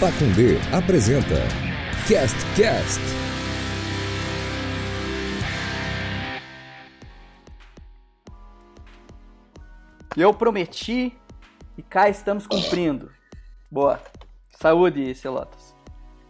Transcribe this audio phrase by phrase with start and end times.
[0.00, 1.36] Pacundê apresenta
[2.08, 3.00] Cast Cast.
[10.16, 11.16] Eu prometi
[11.78, 13.10] e cá estamos cumprindo.
[13.70, 14.00] Boa.
[14.58, 15.74] Saúde, Celotas.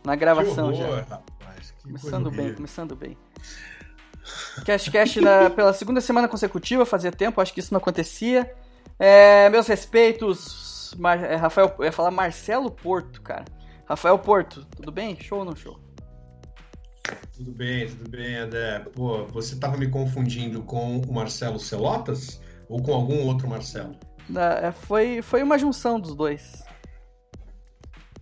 [0.04, 1.16] Na gravação que horror, já.
[1.16, 3.16] Rapaz, que Começando bem, começando bem.
[4.64, 8.54] Cast Cast na- pela segunda semana consecutiva, fazia tempo, acho que isso não acontecia.
[8.98, 13.44] É, meus respeitos, Mar- é, Rafael, eu ia falar Marcelo Porto, cara.
[13.90, 15.16] Rafael Porto, tudo bem?
[15.20, 15.80] Show ou não show?
[17.36, 18.78] Tudo bem, tudo bem, André.
[18.94, 23.96] Pô, você tava me confundindo com o Marcelo Celotas ou com algum outro Marcelo?
[24.28, 26.62] Da- é, foi, foi uma junção dos dois,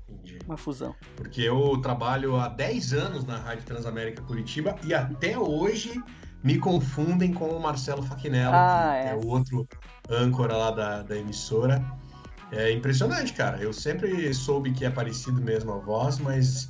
[0.08, 0.38] Entendi.
[0.46, 0.94] uma fusão.
[1.16, 6.02] Porque eu trabalho há 10 anos na Rádio Transamérica Curitiba e até hoje
[6.42, 9.10] me confundem com o Marcelo Faquinello, Ah, que é.
[9.10, 9.68] é o outro
[10.08, 11.84] âncora lá da, da emissora.
[12.52, 13.58] É impressionante, cara.
[13.58, 16.68] Eu sempre soube que é parecido mesmo a voz, mas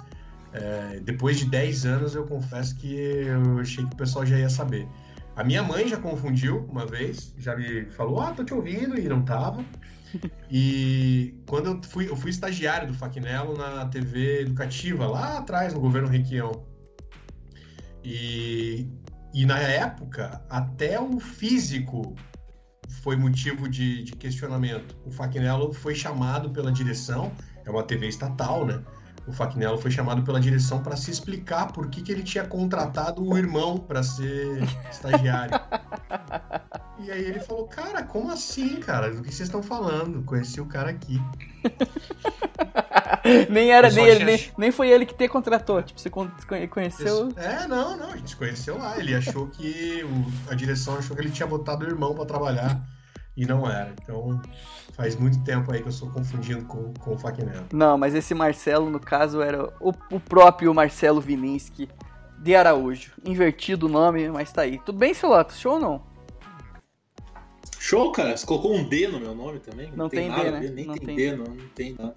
[0.53, 4.49] é, depois de 10 anos eu confesso que eu achei que o pessoal já ia
[4.49, 4.89] saber.
[5.37, 9.09] A minha mãe já confundiu uma vez, já me falou, ah, tô te ouvindo, e
[9.09, 9.65] não tava.
[10.51, 15.81] E quando eu fui, eu fui estagiário do Faquinello na TV educativa, lá atrás, no
[15.81, 16.65] governo Requião.
[18.03, 18.89] E,
[19.35, 22.17] e na época, até o físico
[22.89, 24.97] foi motivo de, de questionamento.
[25.05, 27.33] O Faquinello foi chamado pela direção,
[27.65, 28.83] é uma TV estatal, né?
[29.27, 33.23] O Faquinello foi chamado pela direção para se explicar por que, que ele tinha contratado
[33.23, 35.53] o irmão para ser estagiário.
[37.01, 39.11] E aí ele falou, cara, como assim, cara?
[39.11, 40.23] Do que vocês estão falando?
[40.25, 41.21] Conheci o cara aqui.
[43.51, 45.83] nem era, nem, ele, nem, nem foi ele que te contratou.
[45.83, 47.29] Tipo, você con- conhe- conheceu.
[47.37, 48.99] É, não, não, a gente se conheceu lá.
[48.99, 50.05] Ele achou que.
[50.05, 52.81] o- a direção achou que ele tinha botado o irmão para trabalhar
[53.37, 53.95] e não era.
[54.03, 54.41] Então
[54.95, 57.67] faz muito tempo aí que eu estou confundindo com, com o Faquinello.
[57.73, 61.89] Não, mas esse Marcelo, no caso, era o, o próprio Marcelo Vininski
[62.41, 63.13] de Araújo.
[63.25, 64.79] Invertido o nome, mas tá aí.
[64.85, 65.55] Tudo bem, Celoto?
[65.55, 66.09] Show ou não?
[67.79, 68.37] Show, cara.
[68.37, 69.91] Você colocou um D no meu nome também?
[69.95, 70.71] Não tem nada D, né?
[70.75, 71.37] Nem Não tem, tem D, D.
[71.37, 72.17] não, não tem nada.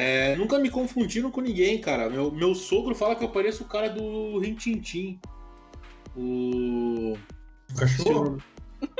[0.00, 2.08] É, nunca me confundiram com ninguém, cara.
[2.08, 5.18] Meu, meu sogro fala que eu pareço o cara do Rintintim.
[6.16, 7.14] O.
[7.70, 8.38] O cachorro?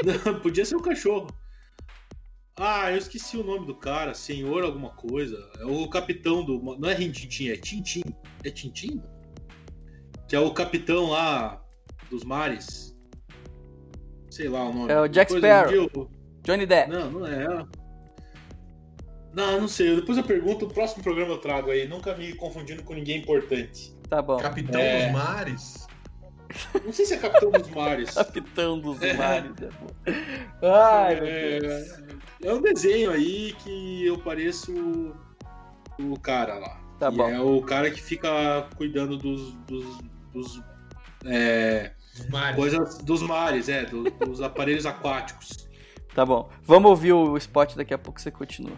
[0.04, 1.28] Não, Podia ser o cachorro.
[2.56, 5.36] Ah, eu esqueci o nome do cara, senhor alguma coisa.
[5.60, 6.60] É o capitão do.
[6.78, 8.02] Não é Rintintim, é Tintim.
[8.42, 9.00] É Tintim?
[10.28, 11.62] Que é o capitão lá
[12.10, 12.98] dos mares.
[14.30, 14.92] Sei lá o nome.
[14.92, 15.68] É o Jack Depois um Sparrow.
[15.70, 16.10] dia eu-
[16.42, 16.90] Johnny Depp.
[16.90, 17.46] não, não é.
[19.32, 19.96] Não, não sei.
[19.96, 21.86] Depois eu pergunto, o próximo programa eu trago aí.
[21.86, 23.92] Nunca me confundindo com ninguém importante.
[24.08, 24.38] Tá bom.
[24.38, 25.04] Capitão É.
[25.06, 25.86] dos Mares?
[26.84, 28.10] Não sei se é Capitão dos Mares.
[28.16, 29.12] Capitão dos É.
[29.14, 29.52] mares.
[29.60, 30.66] é bom.
[30.66, 31.88] Ai, meu É, Deus.
[32.42, 34.72] é um desenho aí que eu pareço
[36.00, 36.80] o cara lá.
[36.98, 37.28] Tá bom.
[37.28, 39.52] É o cara que fica cuidando dos.
[39.66, 39.98] dos,
[40.32, 40.62] dos,
[41.26, 42.56] é, Dos Mares.
[42.56, 45.68] coisas dos mares, é, do- dos aparelhos aquáticos.
[46.14, 46.48] Tá bom.
[46.64, 48.76] Vamos ouvir o spot daqui a pouco você continua.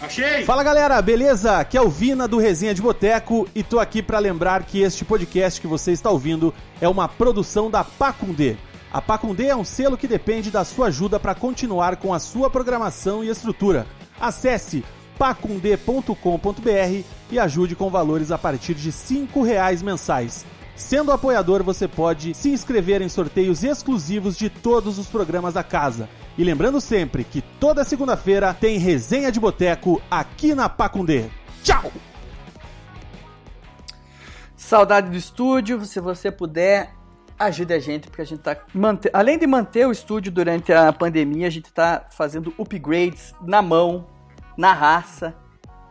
[0.00, 0.44] Achei!
[0.44, 1.58] Fala galera, beleza?
[1.58, 5.04] Aqui é o Vina do Resenha de Boteco e tô aqui pra lembrar que este
[5.04, 8.56] podcast que você está ouvindo é uma produção da Pacundê.
[8.92, 12.48] A Pacundê é um selo que depende da sua ajuda para continuar com a sua
[12.48, 13.86] programação e estrutura.
[14.20, 14.84] Acesse
[15.18, 20.46] pacundê.com.br e ajude com valores a partir de 5 reais mensais.
[20.74, 26.08] Sendo apoiador, você pode se inscrever em sorteios exclusivos de todos os programas da casa.
[26.38, 31.28] E lembrando sempre que toda segunda-feira tem resenha de boteco aqui na Pacundê.
[31.64, 31.90] Tchau!
[34.56, 36.94] Saudade do estúdio, se você puder,
[37.36, 38.56] ajude a gente, porque a gente tá.
[39.12, 44.06] Além de manter o estúdio durante a pandemia, a gente tá fazendo upgrades na mão,
[44.56, 45.34] na raça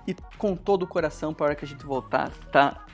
[0.07, 2.85] e com todo o coração para a hora que a gente voltar, tá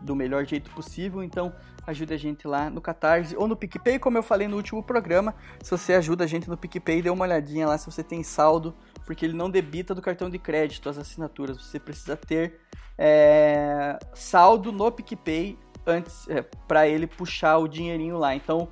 [0.00, 1.22] do melhor jeito possível.
[1.22, 1.52] Então,
[1.86, 5.34] ajude a gente lá no Catarse ou no PicPay, como eu falei no último programa.
[5.62, 8.74] Se você ajuda a gente no PicPay, dê uma olhadinha lá se você tem saldo,
[9.04, 11.56] porque ele não debita do cartão de crédito as assinaturas.
[11.64, 12.60] Você precisa ter
[12.96, 18.34] é, saldo no PicPay antes é, para ele puxar o dinheirinho lá.
[18.34, 18.68] Então,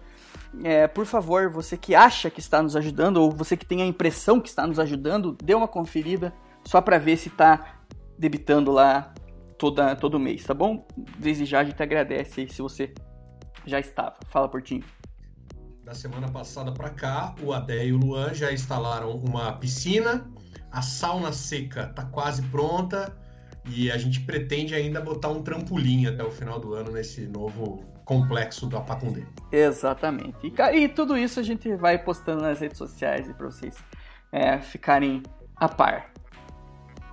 [0.63, 3.87] é, por favor, você que acha que está nos ajudando ou você que tem a
[3.87, 6.33] impressão que está nos ajudando, dê uma conferida
[6.65, 7.81] só para ver se está
[8.19, 9.15] debitando lá
[9.61, 10.87] toda, todo mês, tá bom?
[11.19, 12.95] Desde já a gente agradece aí se você
[13.67, 14.17] já estava.
[14.29, 14.83] Fala, Portinho.
[15.85, 20.27] Da semana passada para cá, o Adé e o Luan já instalaram uma piscina,
[20.73, 23.15] a sauna seca tá quase pronta
[23.67, 27.85] e a gente pretende ainda botar um trampolim até o final do ano nesse novo
[28.07, 29.25] complexo do Apacundê.
[29.53, 30.39] Exatamente.
[30.73, 33.77] E, e tudo isso a gente vai postando nas redes sociais para vocês
[34.33, 35.23] é, ficarem
[35.57, 36.13] a par.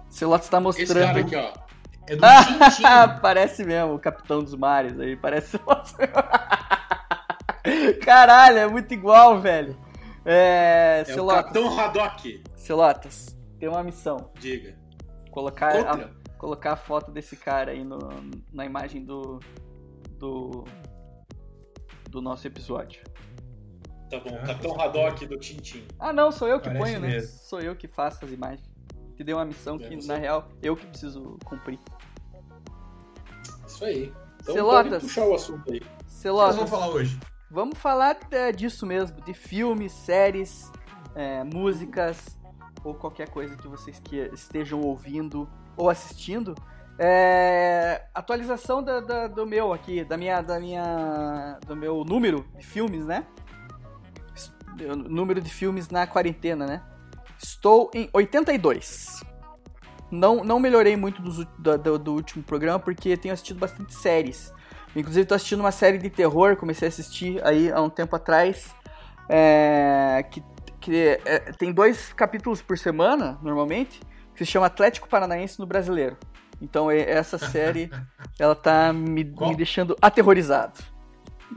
[0.10, 1.06] Celotes tá Esse mostrando.
[1.06, 1.67] cara aqui, ó.
[2.08, 2.84] É do Tintin.
[3.22, 5.60] parece mesmo, o Capitão dos Mares aí, parece.
[8.04, 9.78] Caralho, é muito igual, velho.
[10.26, 11.00] É.
[11.00, 11.44] É o Celotas.
[11.46, 12.44] Capitão Haddock.
[12.56, 14.32] Celotas, tem uma missão.
[14.40, 14.78] Diga.
[15.32, 17.98] Colocar a, colocar a foto desse cara aí no,
[18.52, 19.40] na imagem do.
[20.18, 20.64] do.
[22.10, 23.02] do nosso episódio.
[24.10, 24.80] Tá bom, Ah, Capitão.
[24.80, 25.86] Haddock do Tintin.
[26.00, 27.08] Ah, não, sou eu que Parece ponho, né?
[27.10, 27.38] mesmo.
[27.40, 28.66] Sou eu que faço as imagens.
[29.16, 30.08] Te dei uma missão É que, você.
[30.08, 31.78] na real, eu que preciso cumprir.
[33.78, 34.14] Isso aí.
[34.42, 34.90] Então Celotas.
[34.92, 35.78] pode puxar o assunto aí.
[35.78, 37.20] O que nós Celotas, vamos falar hoje?
[37.52, 40.72] vamos falar é, disso mesmo, de filmes, séries,
[41.16, 42.38] é, músicas,
[42.84, 46.56] ou qualquer coisa que vocês que estejam ouvindo ou assistindo.
[47.00, 52.66] É, atualização da- da- do meu aqui, da minha, da minha, do meu número de
[52.66, 53.26] filmes, né?
[55.08, 56.84] Número de filmes na quarentena, né?
[57.42, 59.22] Estou em 82.
[60.12, 64.54] Não, não melhorei muito do, do- do último programa porque tenho assistido bastante séries.
[64.96, 68.74] Inclusive estou assistindo uma série de terror, comecei a assistir aí há um tempo atrás.
[69.30, 70.42] é, que
[70.80, 74.00] que é, tem dois capítulos por semana, normalmente,
[74.34, 76.16] que se chama Atlético Paranaense no Brasileiro.
[76.62, 77.90] Então é- essa série,
[78.40, 80.80] ela tá me, me deixando aterrorizado.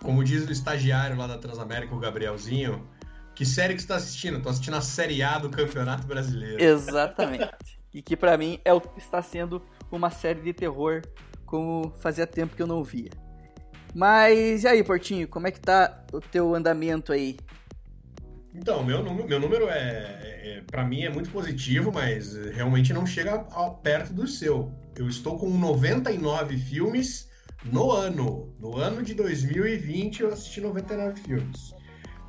[0.02, 2.88] Como diz o estagiário lá da Transamérica, o Gabrielzinho,
[3.34, 4.42] que série que você tá assistindo?
[4.42, 6.60] Tô assistindo a Série A do Campeonato Brasileiro.
[6.62, 7.78] Exatamente.
[7.92, 11.02] E que pra mim é, o- está sendo uma série de terror
[11.46, 13.10] como fazia tempo que eu não via.
[13.94, 17.36] Mas e aí, Portinho, como é que tá o teu andamento aí?
[18.54, 22.92] Então, meu número, meu número é, é, é para mim é muito positivo, mas realmente
[22.92, 24.72] não chega a- perto do seu.
[24.96, 27.28] Eu estou com 99 filmes
[27.64, 28.54] no ano.
[28.58, 31.72] No ano de 2020 eu assisti 99 filmes.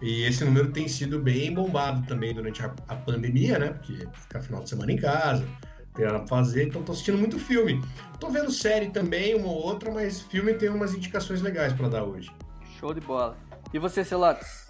[0.01, 3.69] E esse número tem sido bem bombado também durante a, a pandemia, né?
[3.73, 5.47] Porque fica final de semana em casa,
[5.93, 7.79] tem nada pra fazer, então tô assistindo muito filme.
[8.19, 12.03] Tô vendo série também, uma ou outra, mas filme tem umas indicações legais para dar
[12.03, 12.31] hoje.
[12.79, 13.37] Show de bola.
[13.73, 14.67] E você, Celotes?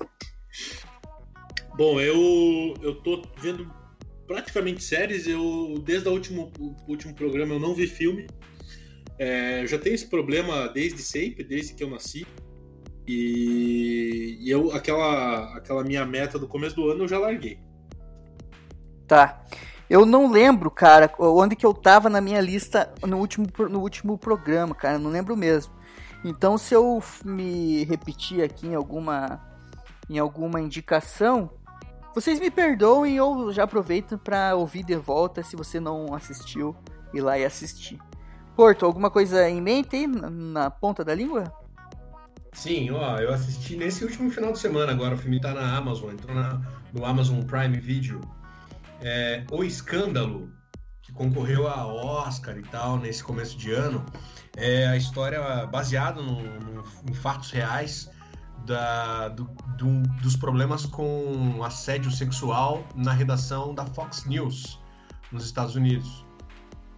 [1.77, 3.71] Bom, eu, eu tô vendo
[4.27, 5.27] praticamente séries.
[5.27, 8.27] Eu, desde o último, o último programa, eu não vi filme.
[9.17, 12.25] É, eu já tenho esse problema desde sempre, desde que eu nasci.
[13.13, 17.59] E, e eu, aquela, aquela minha meta do começo do ano eu já larguei.
[19.05, 19.43] Tá.
[19.89, 24.17] Eu não lembro, cara, onde que eu tava na minha lista no último, no último
[24.17, 24.97] programa, cara.
[24.97, 25.73] Não lembro mesmo.
[26.23, 29.41] Então, se eu me repetir aqui em alguma,
[30.09, 31.49] em alguma indicação,
[32.15, 36.73] vocês me perdoem ou já aproveitam pra ouvir de volta se você não assistiu,
[37.13, 37.99] ir lá e assistir.
[38.55, 41.51] Porto, alguma coisa em mente aí na ponta da língua?
[42.53, 46.11] Sim, ó, eu assisti nesse último final de semana agora, o filme tá na Amazon,
[46.11, 46.61] entrou na-
[46.93, 48.21] no Amazon Prime Video.
[49.01, 50.51] É, o Escândalo,
[51.01, 54.05] que concorreu a Oscar e tal nesse começo de ano,
[54.55, 56.21] é a história baseada
[57.09, 58.09] em fatos reais
[58.65, 64.79] da- do- do- dos problemas com assédio sexual na redação da Fox News
[65.31, 66.23] nos Estados Unidos.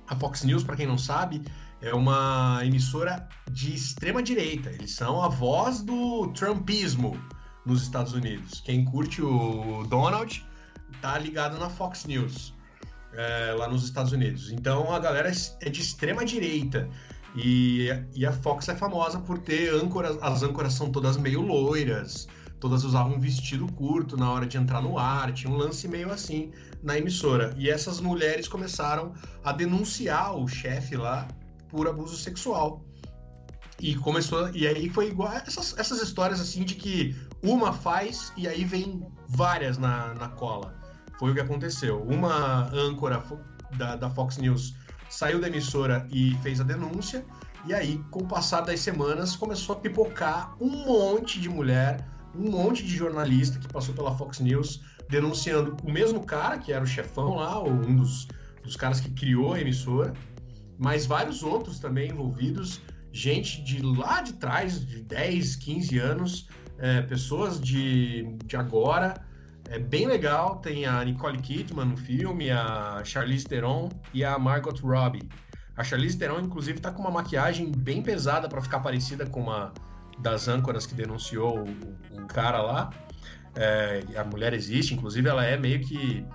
[0.09, 1.41] A Fox News, para quem não sabe,
[1.83, 4.69] é uma emissora de extrema direita.
[4.69, 7.19] Eles são a voz do Trumpismo
[7.65, 8.61] nos Estados Unidos.
[8.61, 10.45] Quem curte o Donald
[11.01, 12.53] tá ligado na Fox News
[13.13, 14.49] é, lá nos Estados Unidos.
[14.49, 15.29] Então a galera
[15.61, 16.89] é de extrema direita.
[17.35, 22.27] E, e a Fox é famosa por ter âncoras, as âncoras são todas meio loiras,
[22.59, 26.11] todas usavam um vestido curto na hora de entrar no ar, tinha um lance meio
[26.11, 27.53] assim na emissora.
[27.57, 29.13] E essas mulheres começaram
[29.43, 31.27] a denunciar o chefe lá
[31.73, 32.85] por abuso sexual.
[33.79, 34.49] E começou.
[34.51, 35.33] E aí foi igual.
[35.33, 40.75] Essas, essas histórias assim de que uma faz e aí vem várias na, na cola.
[41.17, 42.01] Foi o que aconteceu.
[42.03, 43.23] Uma âncora
[43.75, 44.75] da, da Fox News
[45.09, 47.25] saiu da emissora e fez a denúncia.
[47.65, 52.51] E aí, com o passar das semanas, começou a pipocar um monte de mulher, um
[52.51, 56.87] monte de jornalista que passou pela Fox News denunciando o mesmo cara, que era o
[56.87, 58.27] chefão lá, ou um dos,
[58.63, 60.13] dos caras que criou a emissora,
[60.83, 66.47] mas vários outros também envolvidos, gente de lá de trás, de 10, 15 anos,
[66.77, 69.13] é, pessoas de, de agora.
[69.69, 74.75] É bem legal, tem a Nicole Kidman no filme, a Charlize Theron e a Margot
[74.83, 75.27] Robbie.
[75.77, 79.73] A Charlize Theron, inclusive, tá com uma maquiagem bem pesada para ficar parecida com uma
[80.19, 82.89] das âncoras que denunciou o, cara lá.
[83.55, 86.25] É, a mulher existe, inclusive ela é meio que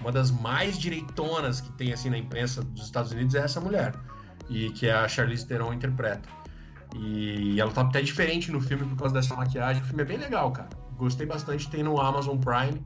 [0.00, 3.94] uma das mais direitonas que tem assim na imprensa dos Estados Unidos é essa mulher
[4.48, 6.28] e que a Charlize Theron interpreta.
[6.96, 9.82] E ela tá até diferente no filme por causa dessa maquiagem.
[9.82, 10.68] O filme é bem legal, cara.
[10.96, 12.82] Gostei bastante, tem no Amazon Prime.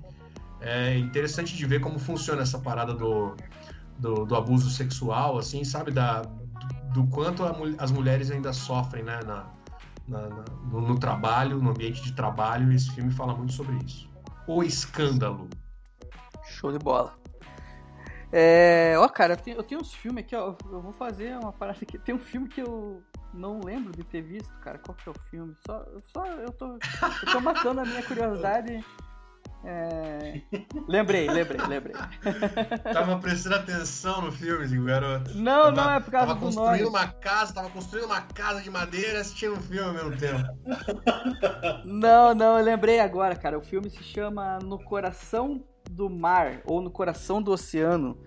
[0.60, 3.36] É interessante de ver como funciona essa parada do,
[3.98, 5.92] do, do abuso sexual, assim, sabe?
[5.92, 9.20] Da, do, do quanto a, as mulheres ainda sofrem, né?
[9.24, 9.46] Na,
[10.08, 13.76] na, na, no, no, trabalho, no ambiente de trabalho, e esse filme fala muito sobre
[13.84, 14.10] isso.
[14.46, 15.48] O Escândalo.
[16.62, 17.18] Show de bola.
[18.32, 20.54] É, ó, cara, eu tenho, eu tenho uns filmes aqui, ó.
[20.70, 21.98] Eu vou fazer uma parada aqui.
[21.98, 23.02] Tem um filme que eu
[23.34, 24.78] não lembro de ter visto, cara.
[24.78, 25.54] Qual que é o filme?
[25.66, 28.82] Só, só eu tô, eu tô matando a minha curiosidade.
[29.64, 30.40] É...
[30.88, 31.94] Lembrei, lembrei, lembrei.
[32.92, 35.34] Tava prestando atenção no filme, garoto.
[35.34, 36.96] Não, tava, não é por causa tava do construindo nome.
[36.96, 40.42] uma casa, tava construindo uma casa de madeira assistindo um filme ao mesmo tempo.
[41.84, 43.58] Não, não, eu lembrei agora, cara.
[43.58, 48.18] O filme se chama No Coração do Mar ou No Coração do Oceano.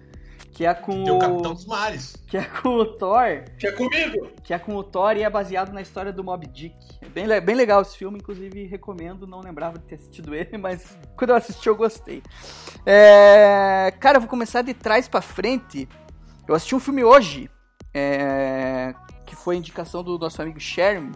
[0.52, 2.16] Que é com Tem o Capitão dos Mares.
[2.28, 4.30] que é com o Thor, Que é comigo!
[4.42, 6.74] que é com o Thor e é baseado na história do Mob Dick.
[7.02, 10.98] É bem, bem legal esse filme, inclusive recomendo, não lembrava de ter assistido ele, mas
[11.18, 12.24] quando eu assisti eu gostei.
[12.86, 15.90] É, Cara, eu vou começar de trás pra frente.
[16.48, 17.50] Eu assisti um filme hoje,
[17.94, 18.94] é,
[19.26, 21.12] que foi indicação do nosso amigo Sherm,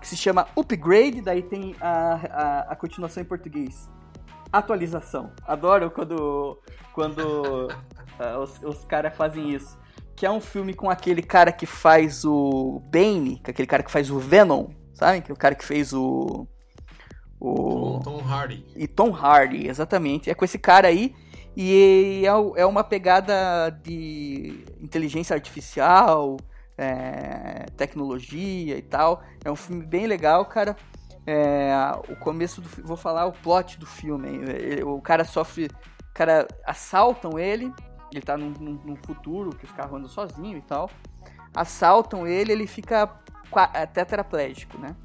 [0.00, 3.88] que se chama Upgrade, daí tem a, a, a continuação em português.
[4.52, 5.32] Atualização.
[5.46, 6.60] Adoro quando,
[6.92, 7.68] quando
[8.18, 9.78] ah, os, os caras fazem isso.
[10.14, 13.82] Que é um filme com aquele cara que faz o Bane, que é aquele cara
[13.82, 15.22] que faz o Venom, sabe?
[15.22, 16.46] Que é o cara que fez o.
[17.40, 17.98] O.
[18.04, 18.64] Tom, Hardy.
[18.76, 20.30] E Tom Hardy, exatamente.
[20.30, 21.14] É com esse cara aí.
[21.56, 26.36] E é, é uma pegada de inteligência artificial,
[26.78, 29.22] é, tecnologia e tal.
[29.44, 30.76] É um filme bem legal, cara.
[31.26, 31.72] É,
[32.08, 34.28] o começo do vou falar o plot do filme.
[34.84, 37.72] O cara sofre, o cara assaltam ele.
[38.12, 40.90] Ele tá num, num- num futuro que os carros andam sozinhos e tal.
[41.54, 43.10] Assaltam ele, ele fica
[43.74, 44.96] é, tetraplégico, né?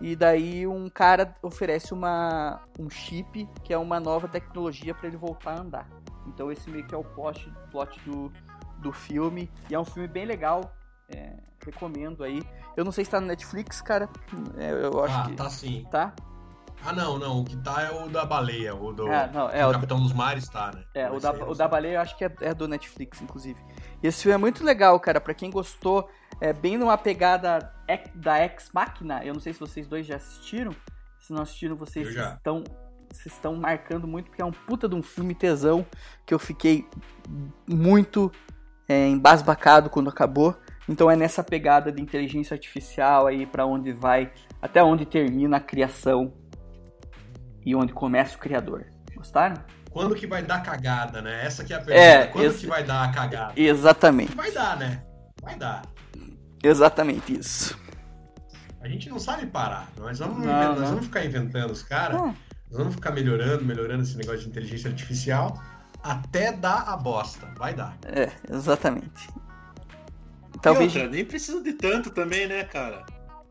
[0.00, 5.16] E daí um cara oferece uma, um chip que é uma nova tecnologia para ele
[5.16, 5.88] voltar a andar.
[6.26, 8.30] Então esse meio que é o plot, plot do,
[8.78, 9.50] do filme.
[9.70, 10.76] E é um filme bem legal.
[11.08, 11.32] é,
[11.64, 12.42] recomendo aí.
[12.76, 14.08] Eu não sei se tá no Netflix, cara.
[14.56, 15.32] É, eu acho Ah, que.
[15.34, 15.86] tá sim.
[15.90, 16.12] Tá?
[16.86, 17.40] Ah, não, não.
[17.40, 18.74] O que tá é o da baleia.
[18.74, 20.84] O do Ah, não, é o Capitão dos Mares tá, né?
[20.94, 23.58] É, o da, o da baleia eu acho que é, é do Netflix, inclusive.
[24.02, 25.20] E esse filme é muito legal, cara.
[25.20, 26.08] Pra quem gostou,
[26.40, 27.72] é bem numa pegada
[28.14, 29.24] da Ex Machina.
[29.24, 30.74] Eu não sei se vocês dois já assistiram.
[31.18, 32.62] Se não assistiram, vocês estão
[33.10, 35.86] vocês estão marcando muito, porque é um puta de um filme tesão
[36.26, 36.84] que eu fiquei
[37.68, 38.30] muito
[38.88, 40.54] é, embasbacado quando acabou.
[40.88, 45.60] Então é nessa pegada de inteligência artificial aí pra onde vai, até onde termina a
[45.60, 46.32] criação
[47.64, 48.86] e onde começa o criador.
[49.14, 49.56] Gostaram?
[49.90, 51.44] Quando que vai dar cagada, né?
[51.46, 51.98] Essa que é a pergunta.
[51.98, 53.52] É, Quando que vai dar a cagada?
[53.56, 54.34] Exatamente.
[54.34, 55.02] Vai dar, né?
[55.40, 55.82] Vai dar.
[56.62, 57.78] Exatamente isso.
[58.80, 59.88] A gente não sabe parar.
[59.96, 62.20] Nós vamos, Não, nós vamos ficar inventando os caras.
[62.20, 62.34] Nós
[62.78, 65.58] vamos ficar melhorando, melhorando esse negócio de inteligência artificial
[66.02, 67.46] até dar a bosta.
[67.56, 67.96] Vai dar.
[68.04, 69.28] É, exatamente.
[70.64, 70.94] E Talvez.
[70.96, 73.04] outra, nem precisa de tanto também, né, cara?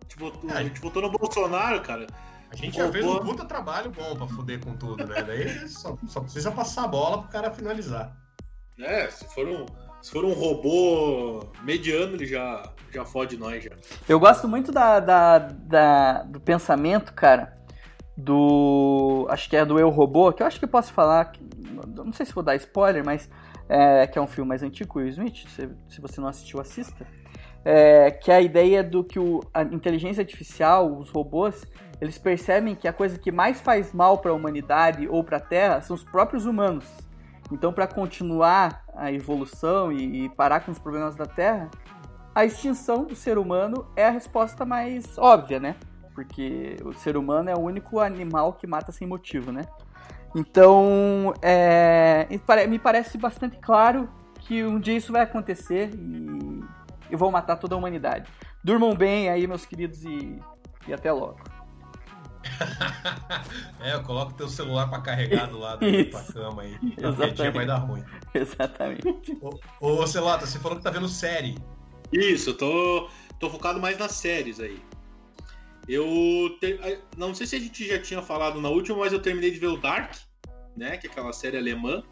[0.08, 0.54] Tipo, tu- É.
[0.58, 2.08] a gente votou no Bolsonaro, cara.
[2.52, 5.22] A gente já fez um puta trabalho bom pra fuder com tudo, né?
[5.24, 8.16] Daí só, só precisa passar a bola pro cara finalizar.
[8.80, 9.66] É, se for um,
[10.02, 13.72] se for um robô mediano, ele já, já fode nós já.
[14.10, 17.58] Eu gosto muito da, da, da- do pensamento, cara,
[18.18, 19.26] do.
[19.30, 21.26] Acho que é do Eu Robô, que eu acho que eu posso falar.
[21.26, 21.44] que-
[21.96, 23.30] não sei se vou dar spoiler, mas.
[23.70, 25.48] É, que é um filme mais antigo, Will Smith.
[25.48, 27.06] Se, se você não assistiu, assista.
[27.66, 31.66] É, que a ideia do que o, a inteligência artificial, os robôs,
[32.02, 35.40] eles percebem que a coisa que mais faz mal para a humanidade ou para a
[35.40, 36.86] Terra são os próprios humanos.
[37.52, 41.70] Então, para continuar a evolução e, e parar com os problemas da Terra,
[42.36, 45.76] a extinção do ser humano é a resposta mais óbvia, né?
[46.16, 49.62] Porque o ser humano é o único animal que mata sem motivo, né?
[50.36, 52.28] Então, é,
[52.68, 54.10] me parece bastante claro
[54.40, 56.64] que um dia isso vai acontecer e,
[57.12, 58.30] e vão matar toda a humanidade.
[58.64, 60.40] Durmam bem aí, meus queridos, e,
[60.88, 61.38] e até logo.
[63.82, 66.78] é, eu coloco teu celular pra carregar do lado da cama aí.
[66.98, 67.36] Exatamente.
[67.36, 68.04] Dia vai dar ruim.
[68.34, 69.38] Exatamente.
[69.80, 71.56] Ô, ô Celota, você falou que tá vendo série.
[72.12, 73.10] Isso, eu tô,
[73.40, 74.80] tô focado mais nas séries aí.
[75.88, 79.22] Eu te- a- não sei se a gente já tinha falado na última, mas eu
[79.22, 80.16] terminei de ver o Dark,
[80.78, 80.98] né?
[80.98, 82.04] Que é aquela série alemã,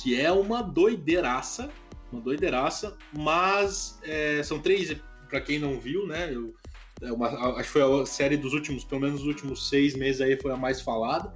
[0.00, 1.70] que é uma doideiraça,
[2.10, 4.96] uma doideiraça, mas é, são três,
[5.28, 6.34] pra quem não viu, né?
[6.34, 6.54] Eu,
[7.02, 10.20] é uma- acho que foi a série dos últimos, pelo menos dos últimos seis meses
[10.20, 11.32] aí, foi a mais falada.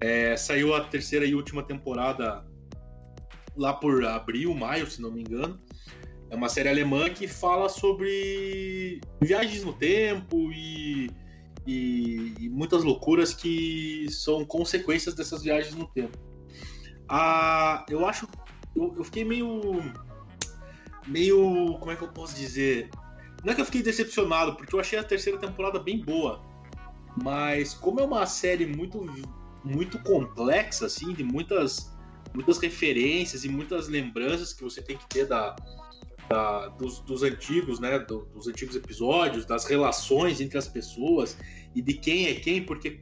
[0.00, 2.44] É, saiu a terceira e última temporada
[3.56, 5.58] lá por abril, maio, se não me engano.
[6.30, 11.10] É uma série alemã que fala sobre viagens no tempo e,
[11.66, 16.18] e- e muitas loucuras que são consequências dessas viagens no tempo.
[17.08, 18.26] Ah, eu acho
[18.74, 19.80] eu, eu fiquei meio.
[21.06, 21.76] meio.
[21.78, 22.90] como é que eu posso dizer?
[23.44, 26.42] Não é que eu fiquei decepcionado, porque eu achei a terceira temporada bem boa.
[27.22, 29.06] Mas como é uma série muito,
[29.62, 31.94] muito complexa, assim, de muitas,
[32.34, 35.54] muitas referências e muitas lembranças que você tem que ter da,
[36.28, 37.98] da dos, dos, antigos, né?
[37.98, 41.36] Do, dos antigos episódios, das relações entre as pessoas
[41.74, 43.00] e de quem é quem, porque.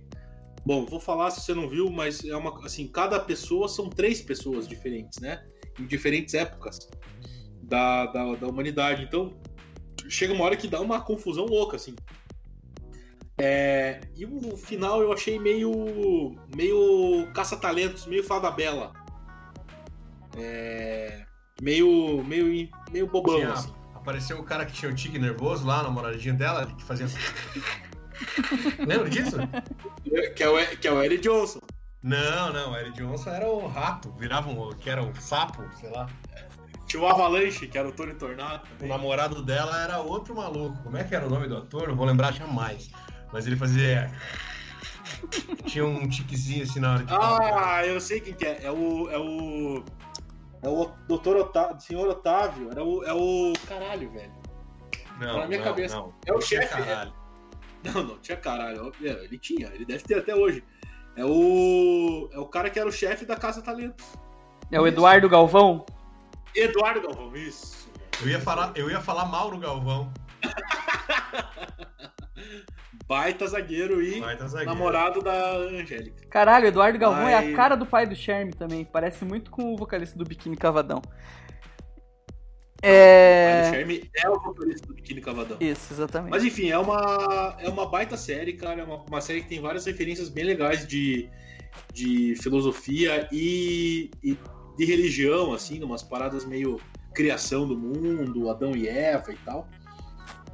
[0.65, 4.21] Bom, vou falar se você não viu, mas é uma assim, cada pessoa são três
[4.23, 5.45] pessoas diferentes, né?
[5.79, 6.89] Em diferentes épocas
[7.63, 9.03] da, da, da humanidade.
[9.03, 9.35] Então,
[10.09, 11.97] chega uma hora que dá uma confusão louca, assim.
[13.39, 16.37] É, e o final eu achei meio.
[16.55, 18.93] meio caça-talentos, meio fada bela.
[20.37, 21.27] É,
[21.63, 22.23] meio.
[22.25, 22.69] meio.
[22.91, 23.73] meio bobão, tinha, assim.
[23.95, 27.07] Apareceu o cara que tinha o tique nervoso lá, namoradinho dela, que fazia.
[28.85, 29.37] Lembra disso?
[30.35, 31.61] Que é o, que é o Eric Johnson.
[32.03, 34.73] Não, não, o Eric Johnson era o rato, virava um.
[34.73, 36.09] que era um sapo, sei lá.
[36.87, 38.69] Tinha o Avalanche, que era o Tony Tornado.
[38.69, 38.87] Também.
[38.91, 40.77] O namorado dela era outro maluco.
[40.83, 41.89] Como é que era o nome do ator?
[41.89, 42.91] Não vou lembrar jamais.
[43.33, 44.11] Mas ele fazia.
[45.65, 47.15] Tinha um tiquezinho assim na hora de.
[47.15, 47.87] Ah, falar.
[47.87, 48.65] eu sei quem que é.
[48.65, 49.09] É o.
[49.11, 49.85] É o.
[50.63, 52.71] É o Doutor Otávio, Senhor Otávio.
[52.71, 53.53] Era o, é o.
[53.67, 54.33] Caralho, velho.
[55.19, 55.97] Não, na minha não, cabeça.
[55.97, 56.81] Não, é o chefe.
[56.81, 57.11] É...
[57.85, 58.93] Não, não, tinha caralho.
[59.03, 60.65] É, ele tinha, ele deve ter até hoje.
[61.17, 62.29] É o.
[62.33, 64.07] É o cara que era o chefe da Casa Talentos.
[64.71, 65.85] É o Eduardo Galvão?
[66.55, 67.91] Eduardo Galvão, isso.
[68.21, 70.13] Eu ia falar, eu ia falar Mauro Galvão.
[73.07, 74.73] Baita zagueiro e Baita zagueiro.
[74.73, 76.27] namorado da Angélica.
[76.29, 77.33] Caralho, Eduardo Galvão Mas...
[77.33, 78.85] é a cara do pai do Sherme também.
[78.85, 81.03] Parece muito com o vocalista do Biquíni Cavadão.
[82.83, 83.63] É...
[83.67, 85.57] O Sherme é o vocalista do Biquíni Cavadão.
[85.61, 86.31] Isso, exatamente.
[86.31, 88.81] Mas enfim, é uma, é uma baita série, cara.
[88.81, 91.29] É uma, uma série que tem várias referências bem legais de,
[91.93, 94.37] de filosofia e, e
[94.77, 96.81] de religião, assim, umas paradas meio
[97.15, 99.69] criação do mundo, Adão e Eva e tal.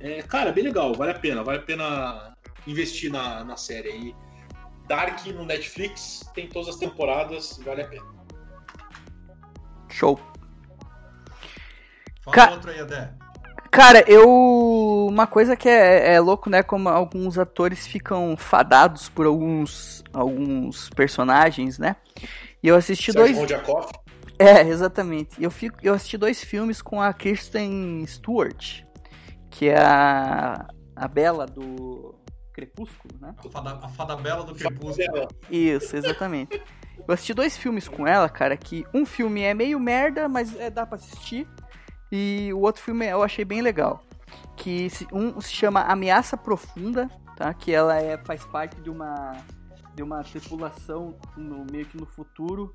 [0.01, 2.37] É, cara, bem legal, vale a pena, vale a pena
[2.69, 4.17] investir na, na série aí.
[4.87, 8.07] Dark no Netflix, tem todas as temporadas, vale a pena.
[9.89, 10.19] Show.
[12.23, 12.51] Fala Ca...
[12.53, 13.13] outro aí, Adé.
[13.71, 15.07] Cara, eu.
[15.09, 16.63] Uma coisa que é, é, louco, né?
[16.63, 21.97] Como alguns atores ficam fadados por alguns, alguns personagens, né?
[22.63, 23.91] E eu assisti Sérgio dois.
[24.39, 25.43] É, exatamente.
[25.43, 28.83] Eu, fico, eu assisti dois filmes com a Kirsten Stewart,
[29.51, 32.18] que é a, a Bela do
[32.59, 33.35] Crepúsculo, né?
[33.39, 35.29] A fada, a fada Bela do Crepúsculo.
[35.49, 36.61] Isso, exatamente.
[37.07, 40.69] Eu assisti dois filmes com ela, cara, que um filme é meio merda, mas é,
[40.69, 41.47] dá pra assistir.
[42.11, 44.05] E o outro filme eu achei bem legal.
[44.57, 47.55] Que se, um se chama Ameaça Profunda, tá?
[47.55, 49.37] Que ela é, faz parte de uma,
[49.95, 52.75] de uma tripulação no, meio que no futuro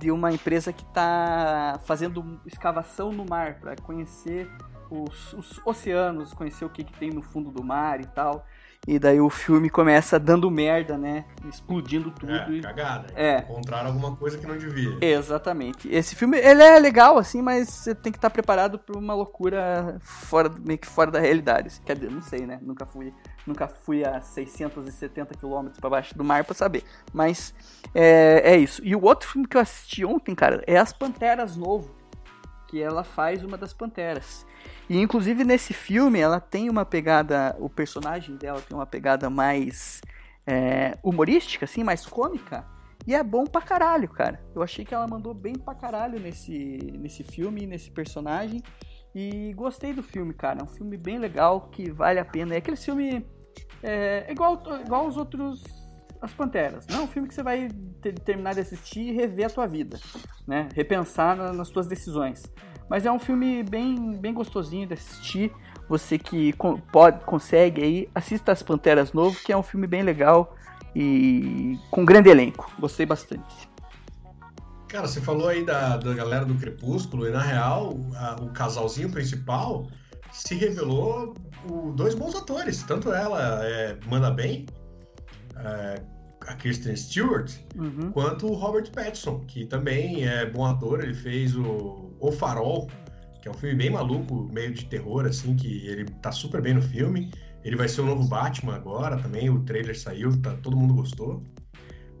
[0.00, 4.50] de uma empresa que está fazendo escavação no mar para conhecer
[4.90, 8.44] os, os, oceanos, conhecer o que, que tem no fundo do mar e tal.
[8.86, 11.24] E daí o filme começa dando merda, né?
[11.48, 12.32] Explodindo tudo.
[12.32, 13.06] É, cagada.
[13.14, 13.38] É.
[13.38, 14.98] Encontraram alguma coisa que não devia.
[15.00, 15.88] Exatamente.
[15.88, 19.98] Esse filme, ele é legal, assim, mas você tem que estar preparado para uma loucura
[20.00, 21.68] fora, meio que fora da realidade.
[21.68, 21.82] Assim.
[21.84, 22.58] Quer dizer, não sei, né?
[22.60, 23.14] Nunca fui,
[23.46, 26.82] nunca fui a 670 quilômetros para baixo do mar para saber.
[27.12, 27.54] Mas
[27.94, 28.82] é, é isso.
[28.84, 31.94] E o outro filme que eu assisti ontem, cara, é As Panteras Novo.
[32.66, 34.44] Que ela faz uma das Panteras.
[34.88, 40.00] E inclusive nesse filme ela tem uma pegada, o personagem dela tem uma pegada mais
[40.46, 42.66] é, humorística, assim, mais cômica.
[43.06, 44.40] E é bom pra caralho, cara.
[44.54, 48.62] Eu achei que ela mandou bem pra caralho nesse, nesse filme, nesse personagem.
[49.14, 50.60] E gostei do filme, cara.
[50.60, 52.54] É um filme bem legal que vale a pena.
[52.54, 53.26] É aquele filme.
[53.82, 55.62] É, igual, igual os outros.
[56.20, 56.86] As Panteras.
[56.86, 57.68] Não é um filme que você vai
[58.00, 59.98] ter, terminar de assistir e rever a tua vida.
[60.46, 60.68] Né?
[60.72, 62.44] Repensar na, nas tuas decisões.
[62.92, 65.50] Mas é um filme bem, bem gostosinho de assistir.
[65.88, 66.54] Você que
[66.92, 70.54] pode, consegue aí, assista As Panteras Novo, que é um filme bem legal
[70.94, 72.70] e com grande elenco.
[72.78, 73.66] Gostei bastante.
[74.88, 79.10] Cara, você falou aí da, da galera do Crepúsculo, e na real, a, o casalzinho
[79.10, 79.86] principal
[80.30, 81.32] se revelou
[81.66, 82.82] o, dois bons atores.
[82.82, 84.66] Tanto ela é, manda bem,
[85.56, 86.02] é,
[86.46, 88.10] a Kristen Stewart, uhum.
[88.12, 91.02] quanto o Robert Pattinson, que também é bom ator.
[91.02, 92.88] Ele fez o o Farol,
[93.42, 96.74] que é um filme bem maluco, meio de terror, assim, que ele tá super bem
[96.74, 97.30] no filme.
[97.64, 101.42] Ele vai ser o novo Batman agora também, o trailer saiu, tá, todo mundo gostou.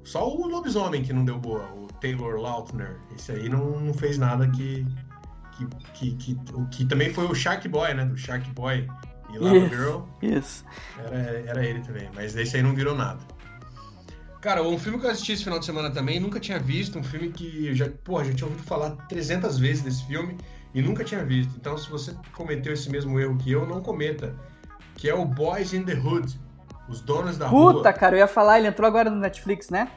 [0.02, 2.98] Só o Lobisomem que não deu boa, o Taylor Lautner.
[3.14, 4.84] Esse aí não, não fez nada que
[5.52, 8.06] que, que, que, que, também foi o Shark Boy, né?
[8.06, 8.88] Do Shark Boy
[9.32, 10.00] e Lava yes, Girl.
[10.22, 10.64] Isso.
[10.98, 13.20] Era, era ele também, mas esse aí não virou nada.
[14.42, 17.04] Cara, um filme que eu assisti esse final de semana também, nunca tinha visto, um
[17.04, 20.36] filme que eu já, porra, já tinha ouvido falar 300 vezes desse filme
[20.74, 21.54] e nunca tinha visto.
[21.56, 24.34] Então, se você cometeu esse mesmo erro que eu, não cometa.
[24.96, 26.36] Que é o Boys in the Hood,
[26.88, 27.74] os donos da rua.
[27.74, 29.88] Puta, cara, eu ia falar, ele entrou agora no Netflix, né?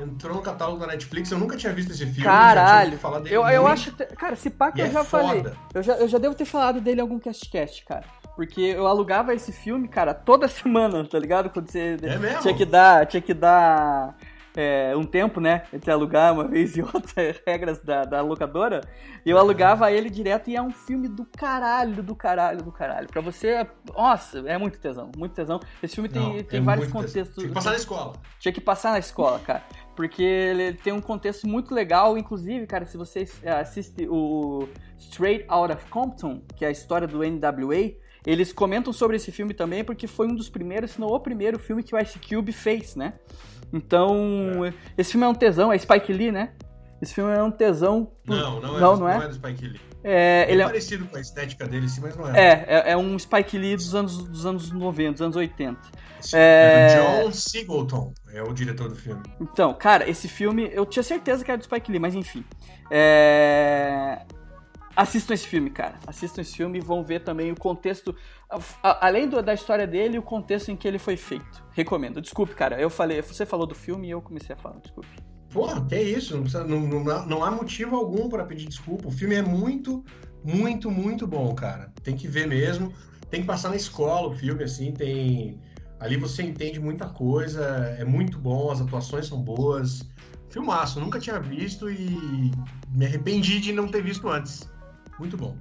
[0.00, 2.22] Entrou no catálogo da Netflix, eu nunca tinha visto esse filme.
[2.22, 2.98] Caralho.
[2.98, 3.92] falar dele Eu, eu acho.
[4.16, 5.44] Cara, se pá que eu é já falei.
[5.74, 8.04] Eu já, eu já devo ter falado dele em algum cast-cast, cara.
[8.36, 11.50] Porque eu alugava esse filme, cara, toda semana, tá ligado?
[11.50, 12.40] Quando você É mesmo?
[12.42, 13.06] tinha que dar.
[13.06, 14.16] Tinha que dar.
[14.58, 15.62] É, um tempo, né?
[15.72, 18.80] Entre alugar uma vez e outra, regras da, da locadora.
[19.24, 23.06] E eu alugava ele direto e é um filme do caralho, do caralho, do caralho.
[23.06, 23.64] Pra você.
[23.94, 25.60] Nossa, é muito tesão, muito tesão.
[25.80, 27.36] Esse filme tem, Não, tem é vários contextos.
[27.36, 28.12] Tinha que passar na escola.
[28.40, 29.62] Tinha que passar na escola, cara.
[29.94, 32.18] Porque ele tem um contexto muito legal.
[32.18, 37.18] Inclusive, cara, se você eh, assiste o Straight Outta Compton, que é a história do
[37.18, 37.94] NWA,
[38.28, 41.58] eles comentam sobre esse filme também, porque foi um dos primeiros, se não o primeiro
[41.58, 43.14] filme que o Ice Cube fez, né?
[43.72, 46.52] Então, esse filme é um tesão, é Spike Lee, né?
[47.00, 48.10] Esse filme é um tesão.
[48.26, 49.16] Não, não é, Não, do, não é?
[49.16, 49.80] não é do Spike Lee.
[50.04, 52.38] É, É, ele é, parecido com a estética dele, sim, mas não é.
[52.38, 55.80] é, é, é um Spike Lee dos anos, dos anos 90, dos anos 80.
[56.34, 59.22] É é- John Singleton, é o diretor do filme.
[59.40, 62.44] Então, cara, esse filme, eu tinha certeza que era do Spike Lee, mas enfim.
[62.90, 64.20] É...
[65.00, 65.94] Assistam esse filme, cara.
[66.06, 68.14] Assistam esse filme e vão ver também o contexto.
[68.82, 71.62] além do- da história dele, o contexto em que ele foi feito.
[71.72, 72.20] Recomendo.
[72.20, 72.80] Desculpe, cara.
[72.80, 75.08] Eu falei, você falou do filme e eu comecei a falar, desculpe.
[75.52, 76.34] Porra, que isso?
[76.34, 79.06] Não, precisa- não- não não há motivo algum para pedir desculpa.
[79.06, 80.04] O filme é muito,
[80.44, 81.92] muito, muito bom, cara.
[82.02, 82.92] Tem que ver mesmo.
[83.30, 85.60] Tem que passar na escola o filme, assim, tem.
[86.00, 87.62] Ali você entende muita coisa,
[87.98, 90.08] é muito bom, as atuações são boas.
[90.50, 92.50] Filmaço, nunca tinha visto e
[92.90, 94.68] me arrependi de não ter visto antes.
[95.18, 95.56] Muito bom.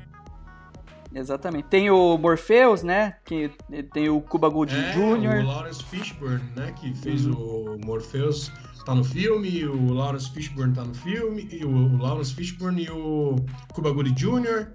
[1.13, 1.65] Exatamente.
[1.69, 3.15] Tem o Morpheus, né?
[3.23, 3.49] Que
[3.93, 5.43] tem o Cuba Gooding É, Jr.
[5.43, 8.51] o Lawrence Fishburne, né, que fez o Morpheus,
[8.85, 12.89] tá no filme, o Lawrence Fishburne tá no filme, e o, o Lawrence Fishburne e
[12.91, 13.35] o
[13.73, 14.67] Cuba Gooding Jr.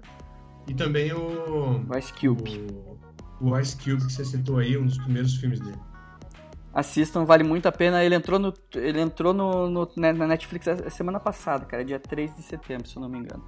[0.67, 2.65] e também o O Ice Cube.
[3.39, 5.77] o, o Ice Cube que você citou aí, um dos primeiros filmes dele.
[6.73, 8.03] Assistam, vale muito a pena.
[8.03, 11.99] Ele entrou, no, ele entrou no, no- na na Netflix a semana passada, cara, dia
[11.99, 13.43] 3 de setembro, se eu não me engano.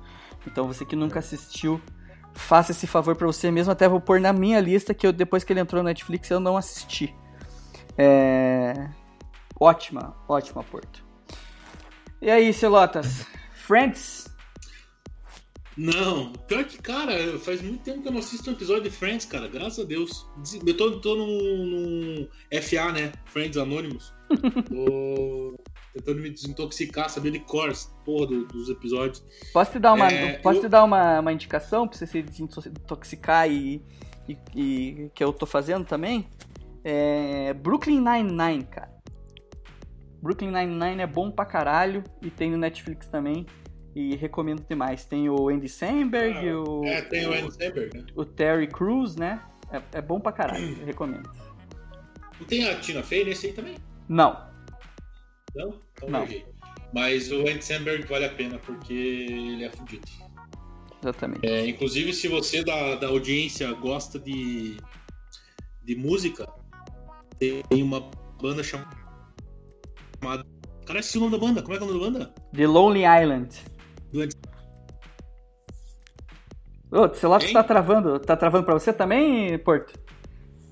[0.45, 1.81] Então você que nunca assistiu,
[2.33, 3.71] faça esse favor pra você mesmo.
[3.71, 6.39] Até vou pôr na minha lista que eu, depois que ele entrou na Netflix eu
[6.39, 7.15] não assisti.
[7.97, 8.89] É...
[9.59, 11.03] Ótima, ótima, Porto.
[12.21, 13.25] E aí, Celotas?
[13.53, 14.27] Friends?
[15.77, 19.25] Não, pior que, cara, faz muito tempo que eu não assisto um episódio de Friends,
[19.25, 20.25] cara, graças a Deus.
[20.65, 21.27] Eu tô, tô no,
[21.65, 22.29] no
[22.61, 23.11] FA, né?
[23.25, 24.13] Friends Anonymous.
[24.69, 25.55] Tô
[25.93, 27.71] tentando me desintoxicar, saber de cor,
[28.03, 29.23] porra, do- dos episódios.
[29.53, 32.21] Posso te dar uma, É, posso eu- te dar uma, uma indicação pra você se
[32.21, 33.81] desintoxicar e,
[34.27, 36.27] e, e que eu tô fazendo também?
[36.83, 38.93] É Brooklyn Nine-Nine, cara.
[40.21, 43.45] Brooklyn Nine-Nine é bom pra caralho e tem no Netflix também.
[43.95, 45.05] E recomendo demais.
[45.05, 48.05] Tem o Andy Samberg, Ah, o, É, tem o Andy Samberg, né?
[48.15, 49.41] o Terry Crews, né?
[49.71, 51.29] É, é bom pra caralho, recomendo.
[52.39, 53.75] Não tem a Tina Fey nesse aí também?
[54.10, 54.38] Não,
[55.55, 55.79] Não?
[55.95, 56.23] Então Não.
[56.23, 56.45] errei.
[56.93, 60.05] Mas o Andy Samberg vale a pena, porque ele é fudido.
[61.01, 61.45] exatamente.
[61.47, 64.77] É, inclusive, se você da, da audiência gosta de,
[65.84, 66.47] de música,
[67.39, 68.01] tem uma
[68.41, 68.95] banda chamada.
[70.86, 71.62] Cara, esse é o nome da banda.
[71.62, 72.36] Como é que é o nome da banda?
[72.53, 73.49] The Lonely Island.
[74.21, 74.36] Andy-
[76.91, 77.54] Ô, o celular Hein?
[77.54, 78.19] tá travando.
[78.19, 79.93] Tá travando pra você também, Porto?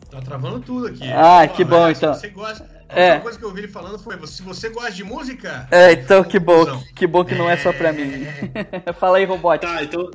[0.09, 1.11] Tá travando tudo aqui.
[1.11, 2.13] Ah, que bom, né, se então.
[2.13, 2.73] Você gosta...
[2.89, 3.09] A É.
[3.11, 5.67] única coisa que eu ouvi ele falando foi: se você gosta de música.
[5.71, 6.63] É, então que bom,
[6.95, 8.23] que bom que não é só pra mim.
[8.99, 9.61] Fala aí, robot.
[9.65, 10.11] Tá, então.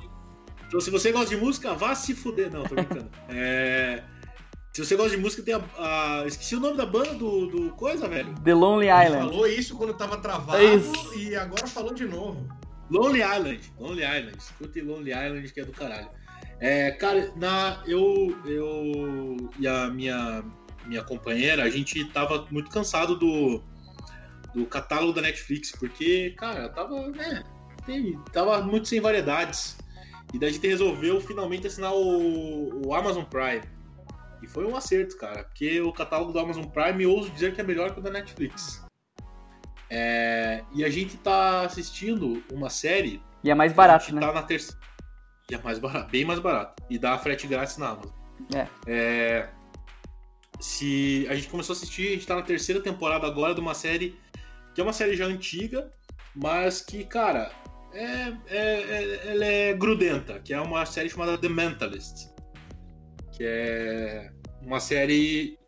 [0.69, 2.53] Então, se você gosta de música, vá se fuder.
[2.53, 3.11] Não, tô brincando.
[3.31, 4.01] É,
[4.73, 7.71] se você gosta de música, tem a, a- Esqueci o nome da banda do, do
[7.71, 8.33] coisa, velho.
[8.45, 9.29] The Lonely Ele Island.
[9.31, 11.19] falou isso quando tava travado É isso.
[11.19, 12.47] e agora falou de novo.
[12.91, 13.61] Lonely Island.
[13.79, 14.39] Lonely Island.
[14.39, 16.09] Escute Lonely Island, que é do caralho.
[16.61, 20.43] É, cara, na, eu, eu e a minha,
[20.87, 23.63] minha companheira, a gente tava muito cansado do,
[24.55, 27.45] do catálogo da Netflix, porque, cara, tava, né,
[28.33, 29.79] tava muito sem variedades.
[30.35, 33.63] E daí a gente resolveu finalmente assinar o, o Amazon Prime.
[34.43, 37.61] E foi um acerto, cara, porque o catálogo do Amazon Prime eu ouso dizer que
[37.61, 38.85] é melhor que o da Netflix.
[39.91, 44.21] É, e a gente tá assistindo uma série E é mais barato, né?
[44.21, 44.79] Tá na terceira.
[45.51, 46.83] E é mais barato, bem mais barato.
[46.91, 48.13] E dá frete grátis na Amazon.
[48.55, 48.67] É.
[48.87, 49.49] É,
[50.61, 53.75] Se a gente começou a assistir, a gente tá na terceira temporada agora de uma
[53.75, 54.19] série
[54.75, 55.91] que é uma série já antiga,
[56.35, 57.51] mas que, cara,
[57.93, 58.05] é,
[58.49, 62.29] é- é- ela é grudenta, que é uma série chamada The Mentalist.
[63.33, 64.31] Que é
[64.63, 65.59] uma série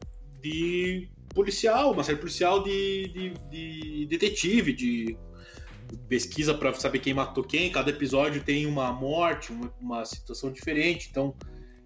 [0.43, 5.17] de policial, uma série policial de, de, de detetive, de
[6.09, 7.71] pesquisa para saber quem matou quem.
[7.71, 11.09] Cada episódio tem uma morte, uma, uma situação diferente.
[11.11, 11.35] Então,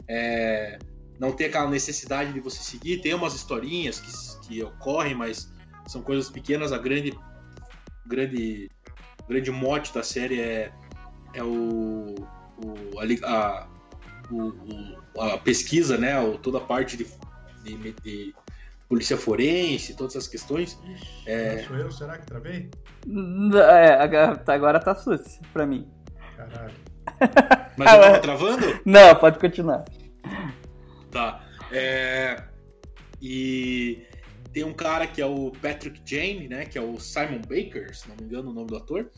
[0.09, 0.79] é,
[1.19, 3.01] não tem aquela necessidade de você seguir.
[3.01, 5.53] Tem umas historinhas que, que ocorrem, mas
[5.87, 6.73] são coisas pequenas.
[6.73, 7.17] A grande,
[8.07, 8.71] grande,
[9.29, 10.73] grande mote da série é,
[11.35, 13.69] é o, o, a,
[14.31, 16.19] o, a pesquisa, né?
[16.21, 17.07] O, toda a parte de,
[17.65, 18.35] de, de
[18.95, 20.79] polícia forense, todas essas questões.
[21.27, 21.65] É...
[21.65, 21.91] Sou eu?
[21.91, 22.71] Será que travei?
[23.55, 23.99] É,
[24.47, 25.89] agora tá sus pra mim.
[26.37, 26.75] Caralho.
[27.77, 28.81] Mas eu tava travando?
[28.85, 29.85] Não, pode continuar.
[31.11, 31.45] Tá.
[31.73, 32.41] É...
[33.21, 34.07] E
[34.53, 36.65] tem um cara que é o Patrick Jane, né?
[36.65, 39.11] Que é o Simon Baker, se não me engano o nome do ator.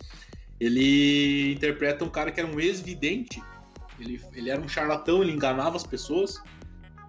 [0.58, 3.42] Ele interpreta um cara que era um ex-vidente.
[4.00, 6.40] Ele, ele era um charlatão, ele enganava as pessoas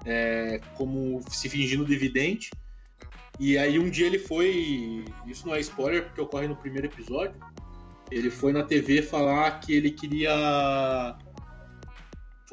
[0.08, 2.50] é, como se fingindo de vidente.
[3.39, 5.06] E aí um dia ele foi.
[5.28, 7.36] Isso não é spoiler, porque ocorre no primeiro episódio.
[8.10, 11.15] Ele foi na TV falar que ele queria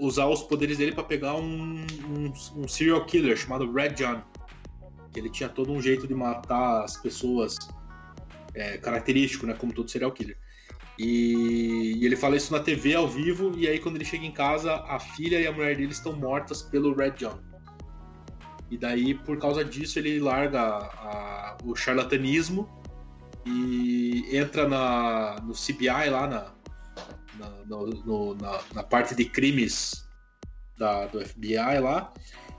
[0.01, 4.21] usar os poderes dele para pegar um, um, um, serial killer chamado Red John.
[5.12, 7.57] Que ele tinha todo um jeito de matar as pessoas
[8.53, 9.55] é, característico, né?
[9.55, 10.37] Como todo serial killer.
[10.99, 14.33] E, e, ele fala isso na TV ao vivo, e aí quando ele chega em
[14.33, 17.39] casa, a filha e a mulher dele estão mortas pelo Red John.
[18.71, 22.69] E daí, por causa disso, ele larga a, o charlatanismo
[23.47, 26.55] e entra na, no CBI lá na,
[27.39, 30.09] na, no, no, na, na, parte de crimes
[30.79, 32.13] da, do FBI lá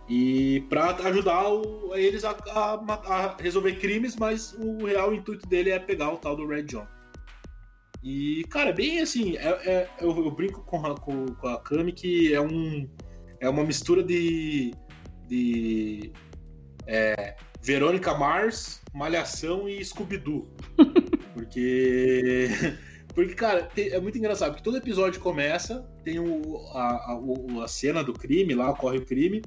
[0.07, 5.71] e para ajudar o, eles a, a, a, resolver crimes, mas o real intuito dele
[5.71, 6.87] é pegar o tal do Red John.
[8.05, 11.91] E, cara, bem assim, é, é eu, eu, brinco com a, com, com a Kami
[11.91, 12.87] que é, um,
[13.39, 14.75] é uma mistura de,
[15.27, 16.13] de
[16.85, 20.47] é, Verônica Mars, Malhação e Scooby-Doo.
[21.33, 22.49] Porque.
[23.15, 28.03] Porque, cara, é muito engraçado, porque todo episódio começa, tem o, a, a, a cena
[28.03, 29.41] do crime, lá ocorre o crime,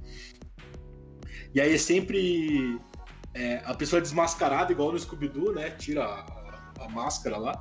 [1.54, 2.80] e aí é sempre
[3.34, 5.70] é, a pessoa desmascarada, igual no Scooby-Doo, né?
[5.72, 7.52] Tira a, a, máscara lá.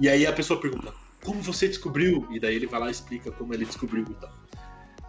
[0.00, 0.92] E aí a pessoa pergunta,
[1.24, 2.26] como você descobriu?
[2.30, 4.32] E daí ele vai lá e explica como ele descobriu e tal.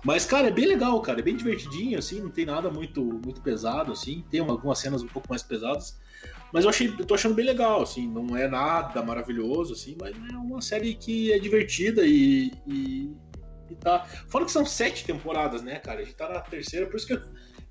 [0.03, 1.19] Mas, cara, é bem legal, cara.
[1.19, 4.23] É bem divertidinho, assim, não tem nada muito, muito pesado, assim.
[4.29, 5.97] Tem algumas cenas um pouco mais pesadas.
[6.51, 8.07] Mas eu achei, eu tô achando bem legal, assim.
[8.07, 13.15] Não é nada maravilhoso, assim, mas é uma série que é divertida e, e,
[13.69, 14.05] e tá.
[14.27, 16.01] Fora que são sete temporadas, né, cara?
[16.01, 17.21] A gente tá na terceira, por isso que eu,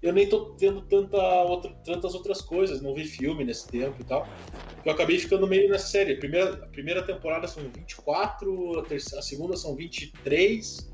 [0.02, 2.82] eu nem tô vendo tanta outra, tantas outras coisas.
[2.82, 4.26] Não vi filme nesse tempo e tal.
[4.84, 6.14] Eu acabei ficando meio nessa série.
[6.14, 10.92] A primeira, a primeira temporada são 24, a, terceira, a segunda são 23.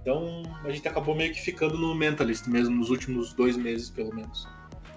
[0.00, 4.12] Então a gente acabou meio que ficando no Mentalist mesmo, nos últimos dois meses, pelo
[4.12, 4.48] menos.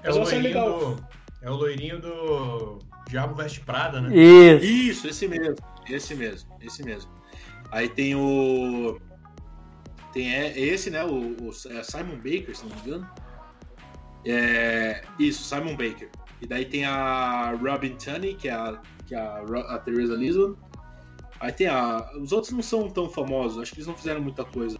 [0.01, 0.79] É Mas o loirinho legal.
[0.79, 1.07] Do,
[1.43, 4.15] é o loirinho do Diabo Veste Prada, né?
[4.15, 4.65] Isso.
[4.65, 5.55] Isso, esse mesmo.
[5.87, 7.11] Esse mesmo, esse mesmo.
[7.71, 8.99] Aí tem o.
[10.11, 11.03] Tem esse, né?
[11.03, 13.07] O, o é Simon Baker, se não me engano.
[14.25, 16.09] É, isso, Simon Baker.
[16.41, 20.55] E daí tem a Robin Tunney, que é a, que é a, a Teresa Lisbon.
[21.39, 22.09] Aí tem a.
[22.19, 24.79] Os outros não são tão famosos, acho que eles não fizeram muita coisa.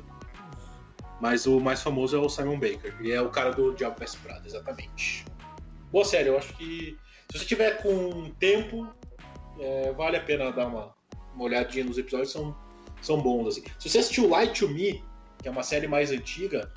[1.22, 4.20] Mas o mais famoso é o Simon Baker, e é o cara do Diabo Veste
[4.46, 5.26] exatamente.
[5.92, 6.98] Boa série, eu acho que
[7.32, 8.88] se você tiver com tempo,
[9.60, 10.94] é, vale a pena dar uma,
[11.34, 12.56] uma olhadinha nos episódios, são,
[13.02, 13.48] são bons.
[13.48, 13.64] Assim.
[13.80, 15.04] Se você assistiu Light to Me,
[15.42, 16.72] que é uma série mais antiga,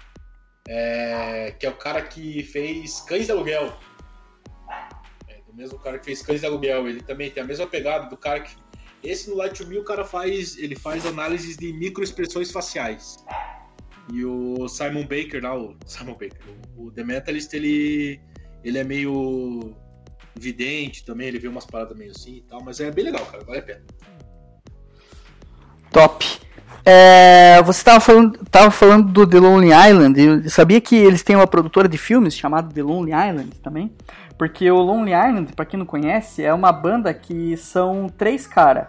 [0.68, 3.74] é, que é o cara que fez Cães de Aluguel.
[5.26, 8.08] É, do mesmo cara que fez Cães de Aluguel, ele também tem a mesma pegada
[8.08, 8.54] do cara que.
[9.02, 10.58] Esse no Light to Me o cara faz.
[10.58, 13.24] Ele faz análises de microexpressões faciais.
[14.12, 16.38] E o Simon Baker lá, o Simon Baker,
[16.76, 18.20] o The Mentalist, ele,
[18.62, 19.74] ele é meio
[20.38, 23.44] vidente também, ele vê umas paradas meio assim e tal, mas é bem legal, cara,
[23.44, 23.84] vale a pena.
[25.98, 26.24] Top.
[26.84, 31.34] É, você estava falando, tava falando do The Lonely Island, eu sabia que eles têm
[31.34, 33.90] uma produtora de filmes chamada The Lonely Island também?
[34.38, 38.86] Porque o Lonely Island, para quem não conhece, é uma banda que são três caras.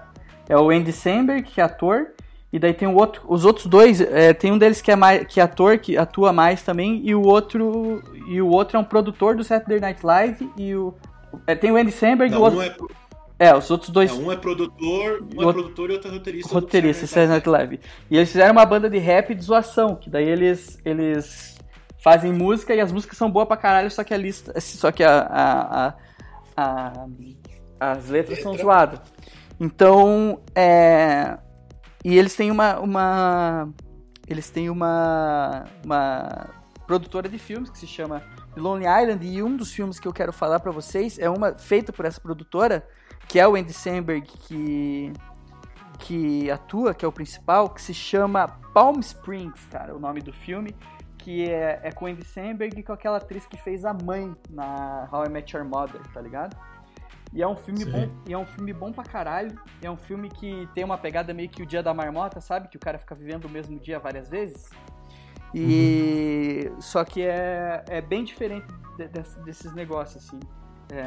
[0.47, 2.09] É o Andy Samberg, que é ator,
[2.53, 5.25] e daí tem o outro, os outros dois, é, tem um deles que é mais,
[5.25, 8.83] que é ator, que atua mais também, e o outro e o outro é um
[8.83, 10.93] produtor do Saturday Night Live e o
[11.47, 12.98] é, tem o Andy Samberg Não, e o outro um
[13.39, 14.11] é, é, os outros dois.
[14.11, 16.53] um é produtor, um é produtor e outro é roteirista.
[16.53, 17.79] Roteirista, Saturday Night Live.
[18.11, 21.57] E eles fizeram uma banda de rap de zoação, que daí eles eles
[22.03, 25.03] fazem música e as músicas são boas pra caralho, só que a lista, só que
[25.03, 25.95] a, a, a,
[26.57, 27.07] a
[27.79, 28.43] as letras Letra.
[28.43, 28.99] são zoadas.
[29.59, 31.37] Então, é
[32.03, 32.79] e eles têm uma.
[32.79, 33.69] uma
[34.27, 35.65] eles têm uma.
[35.83, 36.49] uma
[36.87, 38.23] produtora de filmes que se chama
[38.57, 41.93] Lonely Island e um dos filmes que eu quero falar para vocês é uma feita
[41.93, 42.87] por essa produtora,
[43.29, 45.13] que é o Andy Samberg que
[45.99, 50.31] que atua, que é o principal, que se chama Palm Springs, cara, o nome do
[50.31, 50.73] filme,
[51.17, 55.07] que é, é com Andy Samberg e com aquela atriz que fez a mãe na
[55.11, 56.55] How I Met Your Mother, tá ligado?
[57.33, 57.91] E é um filme Sim.
[57.91, 59.59] bom, e é um filme bom pra caralho.
[59.83, 62.69] É um filme que tem uma pegada meio que o dia da marmota, sabe?
[62.69, 64.69] Que o cara fica vivendo o mesmo dia várias vezes.
[65.53, 68.65] E só que é, é bem diferente
[68.97, 70.39] de- desse- desses negócios assim.
[70.91, 71.05] É,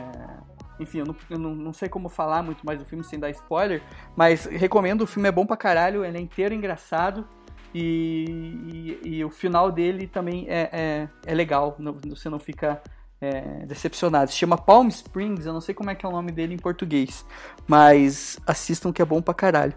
[0.83, 3.31] enfim, eu, não, eu não, não sei como falar muito mais do filme sem dar
[3.31, 3.83] spoiler,
[4.16, 5.03] mas recomendo.
[5.03, 7.27] O filme é bom pra caralho, ele é inteiro engraçado.
[7.75, 12.83] E, e, e o final dele também é, é, é legal, não- você não fica
[13.18, 14.31] é, decepcionado.
[14.31, 16.59] Se chama Palm Springs, eu não sei como é que é o nome dele em
[16.59, 17.25] português,
[17.66, 19.75] mas assistam que é bom pra caralho.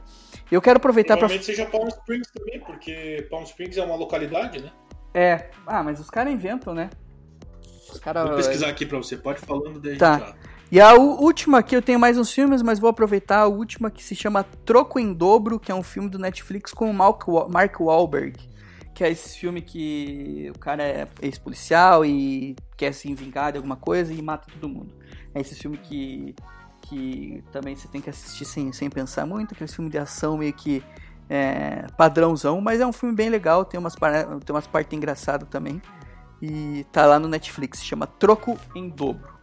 [0.52, 1.28] Eu quero aproveitar pra.
[1.28, 4.72] Provavelmente seja Palm Springs também, porque Palm Springs é uma localidade, né?
[5.14, 6.90] É, ah, mas os caras inventam, né?
[7.92, 8.28] Os caras.
[8.28, 9.98] Vou pesquisar aqui pra você, pode ir falando daí.
[9.98, 10.20] Tá.
[10.20, 10.36] já.
[10.76, 14.04] E a última aqui, eu tenho mais uns filmes, mas vou aproveitar a última que
[14.04, 17.48] se chama Troco em Dobro, que é um filme do Netflix com o Mark, Wa-
[17.48, 18.38] Mark Wahlberg.
[18.94, 23.78] Que é esse filme que o cara é ex-policial e quer se vingar de alguma
[23.78, 24.94] coisa e mata todo mundo.
[25.34, 26.36] É esse filme que,
[26.82, 30.52] que também você tem que assistir sem, sem pensar muito, aquele filme de ação meio
[30.52, 30.84] que
[31.30, 35.82] é, padrãozão, mas é um filme bem legal, tem umas, tem umas partes engraçadas também.
[36.42, 39.35] E tá lá no Netflix, se chama Troco em Dobro.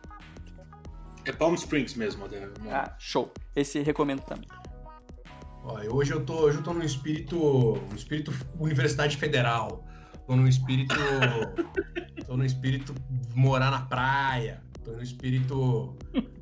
[1.24, 2.26] É Palm Springs mesmo.
[2.28, 2.50] né?
[2.70, 3.32] Ah, show.
[3.54, 4.48] Esse recomendo também.
[5.64, 7.38] Ó, e hoje eu tô, hoje eu tô num espírito,
[7.90, 9.84] um espírito Universidade Federal.
[10.26, 10.94] Tô num espírito,
[12.26, 12.94] tô num espírito
[13.34, 14.62] morar na praia.
[14.84, 15.96] Tô no espírito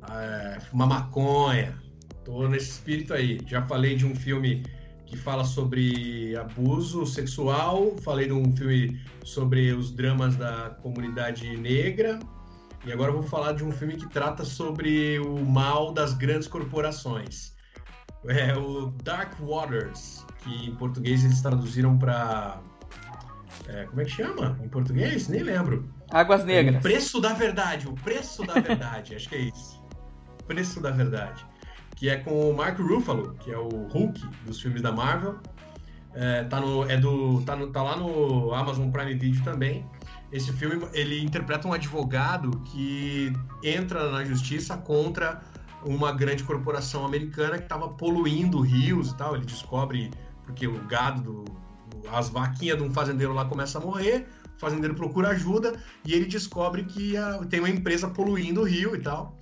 [0.09, 1.79] é, fumar maconha.
[2.25, 3.39] Tô nesse espírito aí.
[3.45, 4.63] Já falei de um filme
[5.05, 7.95] que fala sobre abuso sexual.
[8.01, 12.19] Falei de um filme sobre os dramas da comunidade negra.
[12.83, 16.47] E agora eu vou falar de um filme que trata sobre o mal das grandes
[16.47, 17.53] corporações.
[18.27, 22.59] É o Dark Waters, que em português eles traduziram para
[23.89, 24.59] como é que chama?
[24.63, 25.27] Em português?
[25.27, 25.89] Nem lembro.
[26.11, 26.81] Águas O Negras.
[26.81, 29.81] preço da verdade, o preço da verdade, acho que é isso.
[30.47, 31.45] Preço da verdade.
[31.95, 35.39] Que é com o Mark Ruffalo, que é o Hulk dos filmes da Marvel.
[36.13, 39.85] É, tá, no, é do, tá, no, tá lá no Amazon Prime Video também.
[40.31, 45.41] Esse filme, ele interpreta um advogado que entra na justiça contra
[45.85, 49.35] uma grande corporação americana que estava poluindo rios e tal.
[49.35, 50.09] Ele descobre,
[50.45, 51.45] porque o gado, do,
[52.11, 55.73] as vaquinhas de um fazendeiro lá começam a morrer, o fazendeiro procura ajuda
[56.05, 59.35] e ele descobre que a- tem uma empresa poluindo o rio e tal.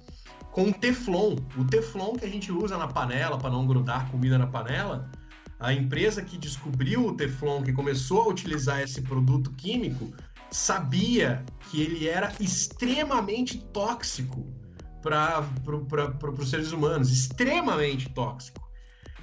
[0.51, 4.47] Com Teflon, o Teflon que a gente usa na panela para não grudar comida na
[4.47, 5.09] panela,
[5.59, 10.11] a empresa que descobriu o Teflon, que começou a utilizar esse produto químico,
[10.51, 14.47] sabia que ele era extremamente tóxico
[15.01, 15.85] para pro,
[16.37, 18.67] os seres humanos, extremamente tóxico.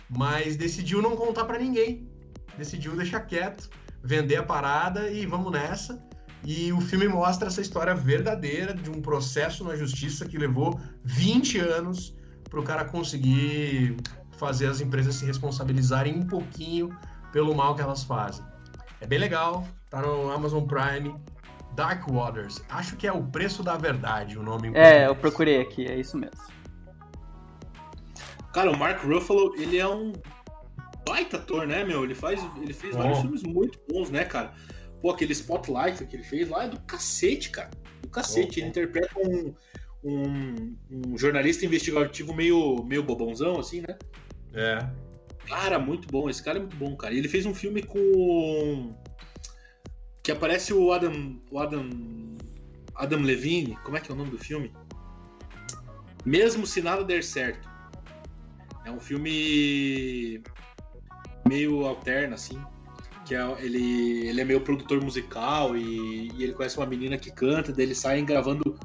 [0.09, 2.09] Mas decidiu não contar para ninguém.
[2.57, 3.69] Decidiu deixar quieto,
[4.03, 6.03] vender a parada e vamos nessa.
[6.45, 11.59] E o filme mostra essa história verdadeira de um processo na justiça que levou 20
[11.59, 12.15] anos
[12.49, 13.97] para o cara conseguir
[14.39, 16.97] fazer as empresas se responsabilizarem um pouquinho
[17.33, 18.45] pelo mal que elas fazem.
[19.01, 21.15] É bem legal, tá no Amazon Prime.
[21.75, 22.65] Dark Waters.
[22.71, 24.73] Acho que é o preço da verdade o nome.
[24.75, 26.41] É, eu procurei aqui, é isso mesmo.
[28.53, 30.15] Cara, o Mark Ruffalo, ele é um
[31.07, 32.03] baita ator, né, meu?
[32.03, 33.03] Ele faz, ele fez Bom.
[33.03, 34.55] vários filmes muito bons, né, cara?
[35.03, 37.71] Pô, aquele Spotlight que ele fez lá é do cacete, cara.
[38.01, 38.61] Do cacete.
[38.61, 39.55] Bom, Ele interpreta um,
[40.03, 43.99] um, um jornalista investigativo meio, meio bobãozão, assim, né?
[44.55, 44.79] É.
[45.47, 46.29] Cara, muito bom.
[46.29, 47.15] Esse cara é muito bom, cara.
[47.15, 48.95] Ele fez um filme com.
[50.23, 51.41] Que aparece o Adam.
[51.51, 51.89] O Adam.
[52.95, 53.77] Adam Levine.
[53.85, 54.73] Como é que é o nome do filme?
[56.25, 57.69] Mesmo se nada der certo.
[58.85, 60.43] É um filme.
[61.49, 62.61] meio alterno, assim.
[63.25, 67.31] Que é, ele, ele é meio produtor musical e, e ele conhece uma menina que
[67.31, 68.79] canta, daí eles saem gravando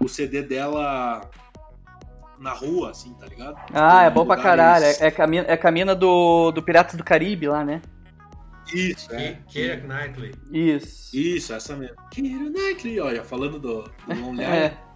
[0.00, 1.30] o CD dela
[2.42, 3.56] na rua, assim, tá ligado?
[3.72, 4.84] Ah, é bom pra caralho.
[4.84, 7.80] É, é, camina, é camina do, do Piratas do Caribe lá, né?
[8.72, 9.38] Isso, é.
[9.48, 10.32] Keira Knightley.
[10.50, 11.16] Isso.
[11.16, 11.96] Isso, essa mesmo.
[12.10, 14.76] Keira Knightley, olha, falando do, do Lonely É.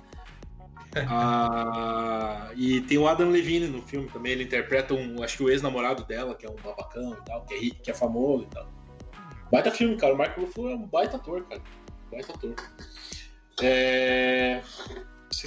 [1.11, 5.51] Ah, e tem o Adam Levine no filme também, ele interpreta um, acho que o
[5.51, 8.47] ex-namorado dela, que é um babacão e tal, que é rico, que é famoso e
[8.47, 8.67] tal.
[9.53, 10.15] Baita filme, cara.
[10.15, 11.61] O Mark Ruffalo é um baita ator, cara.
[12.11, 12.55] Baita ator.
[13.63, 14.06] É,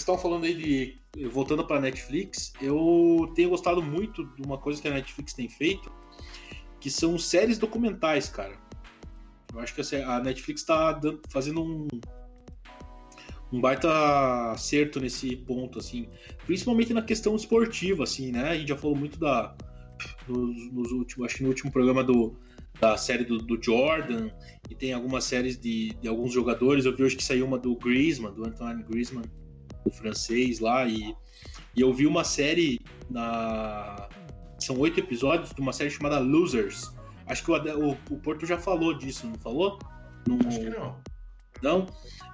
[0.09, 0.99] estão falando aí de.
[1.29, 5.91] Voltando pra Netflix, eu tenho gostado muito de uma coisa que a Netflix tem feito,
[6.79, 8.55] que são séries documentais, cara.
[9.51, 10.99] Eu acho que a Netflix tá
[11.29, 11.87] fazendo um,
[13.51, 16.07] um baita acerto nesse ponto, assim.
[16.45, 18.49] Principalmente na questão esportiva, assim, né?
[18.49, 19.55] A gente já falou muito da.
[20.27, 22.37] Nos, nos últimos, acho que no último programa do,
[22.79, 24.29] da série do, do, Jordan,
[24.69, 26.85] e tem algumas séries de, de alguns jogadores.
[26.85, 29.23] Eu vi hoje que saiu uma do Griezmann, do Antoine Griezmann,
[29.85, 31.15] o francês lá, e,
[31.75, 34.09] e eu vi uma série na.
[34.59, 36.93] São oito episódios de uma série chamada Losers.
[37.27, 39.79] Acho que o, o, o Porto já falou disso, não falou?
[40.27, 40.39] No...
[40.47, 40.97] Acho que não.
[41.61, 41.85] Não?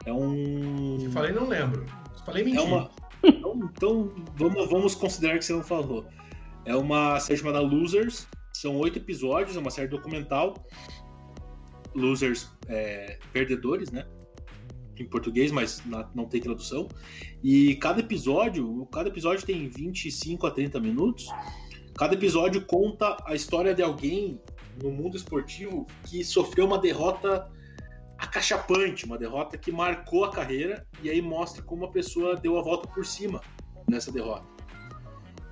[0.06, 1.00] É um.
[1.00, 1.86] Se falei, não lembro.
[2.16, 2.64] Se falei, mentira.
[2.64, 2.89] É uma...
[3.24, 6.06] então, então vamos, vamos considerar que você não falou.
[6.66, 8.28] É uma série chamada Losers.
[8.54, 10.56] São oito episódios, é uma série documental.
[11.93, 14.06] Losers, é, perdedores, né?
[14.98, 15.82] Em português, mas
[16.14, 16.88] não tem tradução.
[17.43, 21.28] E cada episódio, cada episódio tem 25 a 30 minutos.
[21.98, 24.39] Cada episódio conta a história de alguém
[24.82, 27.50] no mundo esportivo que sofreu uma derrota
[28.18, 32.62] acachapante, uma derrota que marcou a carreira e aí mostra como a pessoa deu a
[32.62, 33.41] volta por cima
[33.88, 34.46] nessa derrota.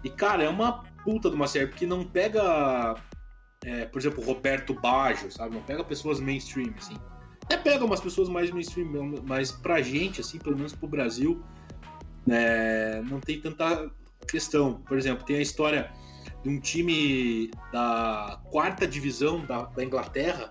[0.04, 2.96] E cara, é uma puta de uma série, porque não pega,
[3.64, 5.56] é, por exemplo, Roberto Baggio, sabe?
[5.56, 6.96] Não pega pessoas mainstream, assim.
[7.44, 11.44] Até pega umas pessoas mais mainstream, mas pra gente, assim, pelo menos pro Brasil,
[12.26, 13.91] né, não tem tanta
[14.28, 14.82] questão.
[14.88, 15.91] Por exemplo, tem a história
[16.44, 20.50] de um time da quarta divisão da, da Inglaterra,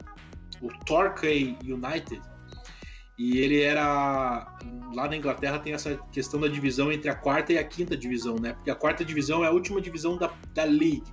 [0.61, 2.21] o Torquay United.
[3.19, 4.57] E ele era.
[4.95, 8.37] Lá na Inglaterra tem essa questão da divisão entre a quarta e a quinta divisão,
[8.37, 8.55] né?
[8.55, 11.05] Porque a quarta divisão é a última divisão da, da League,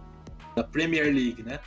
[0.55, 1.59] da Premier League, né?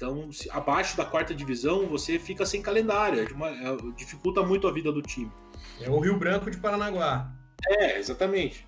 [0.00, 3.20] Então, se, abaixo da quarta divisão, você fica sem calendário.
[3.20, 5.30] É uma, é, dificulta muito a vida do time.
[5.78, 7.30] É o Rio Branco de Paranaguá.
[7.68, 8.66] É, exatamente.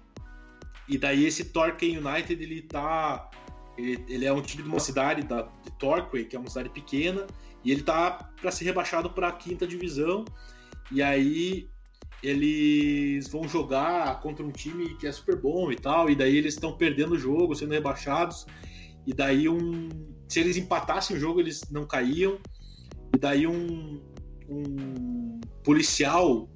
[0.87, 3.31] E daí esse Torquay United, ele tá.
[3.79, 6.69] Ele, ele é um time de uma cidade da, de Torquay, que é uma cidade
[6.69, 7.27] pequena,
[7.65, 10.27] e ele tá para ser rebaixado para a quinta divisão.
[10.91, 11.67] E aí
[12.23, 16.53] eles vão jogar contra um time que é super bom e tal, e daí eles
[16.53, 18.45] estão perdendo o jogo, sendo rebaixados.
[19.07, 22.39] E daí um, se eles empatassem o jogo, eles não caíam.
[23.15, 24.03] E daí um,
[24.49, 26.49] um policial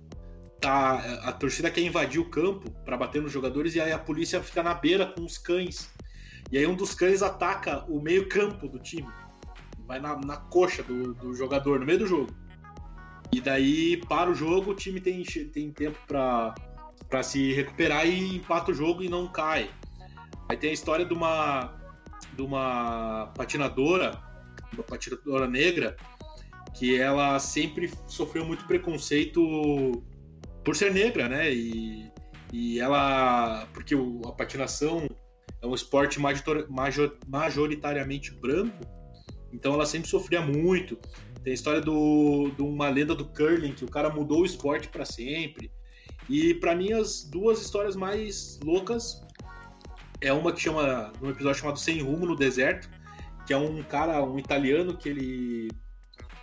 [0.61, 4.43] tá a torcida quer invadir o campo para bater nos jogadores e aí a polícia
[4.43, 5.91] fica na beira com os cães.
[6.51, 9.09] E aí um dos cães ataca o meio-campo do time
[9.87, 12.35] vai na, na coxa do, do jogador no meio do jogo.
[13.33, 18.71] E daí, para o jogo, o time tem, tem tempo para se recuperar e empata
[18.71, 19.71] o jogo e não cai.
[20.49, 21.75] Aí tem a história de uma,
[22.37, 24.21] de uma patinadora,
[24.73, 25.97] uma patinadora negra,
[26.75, 30.03] que ela sempre sofreu muito preconceito
[30.65, 31.53] por ser negra, né?
[31.53, 32.11] E,
[32.53, 33.67] e ela.
[33.73, 35.09] Porque a patinação
[35.63, 38.79] é um esporte major, major, majoritariamente branco,
[39.53, 40.99] então ela sempre sofria muito.
[41.43, 44.89] Tem a história do, de uma lenda do curling, que o cara mudou o esporte
[44.89, 45.71] para sempre.
[46.29, 49.26] E para mim, as duas histórias mais loucas
[50.21, 52.89] é uma que chama, num episódio chamado Sem Rumo no Deserto,
[53.47, 55.71] que é um cara, um italiano, que ele,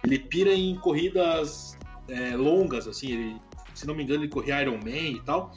[0.03, 3.41] ele pira em corridas é, longas, assim, ele,
[3.73, 5.55] se não me engano, ele corria Iron Man e tal.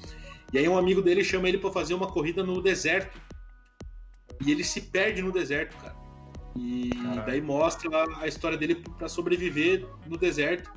[0.52, 3.20] E aí um amigo dele chama ele para fazer uma corrida no deserto.
[4.44, 5.96] E ele se perde no deserto, cara.
[6.54, 7.26] E Caralho.
[7.26, 10.70] daí mostra a história dele para sobreviver no deserto.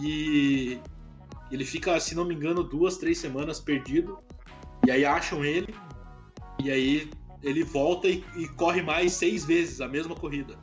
[0.00, 0.80] E
[1.50, 4.18] ele fica, se não me engano, duas, três semanas perdido.
[4.86, 5.74] E aí acham ele.
[6.62, 7.10] E aí
[7.42, 10.56] ele volta e, e corre mais seis vezes a mesma corrida.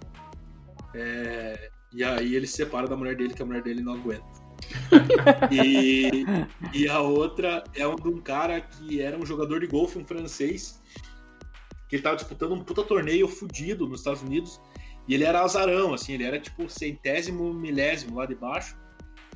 [0.94, 4.40] É, e aí ele se separa da mulher dele, que a mulher dele não aguenta.
[5.52, 6.24] e,
[6.74, 10.06] e a outra é um de um cara que era um jogador de golfe, um
[10.06, 10.82] francês,
[11.88, 14.62] que ele tava disputando um puta torneio fudido nos Estados Unidos.
[15.08, 18.78] E ele era azarão, assim, ele era tipo centésimo, milésimo lá de baixo.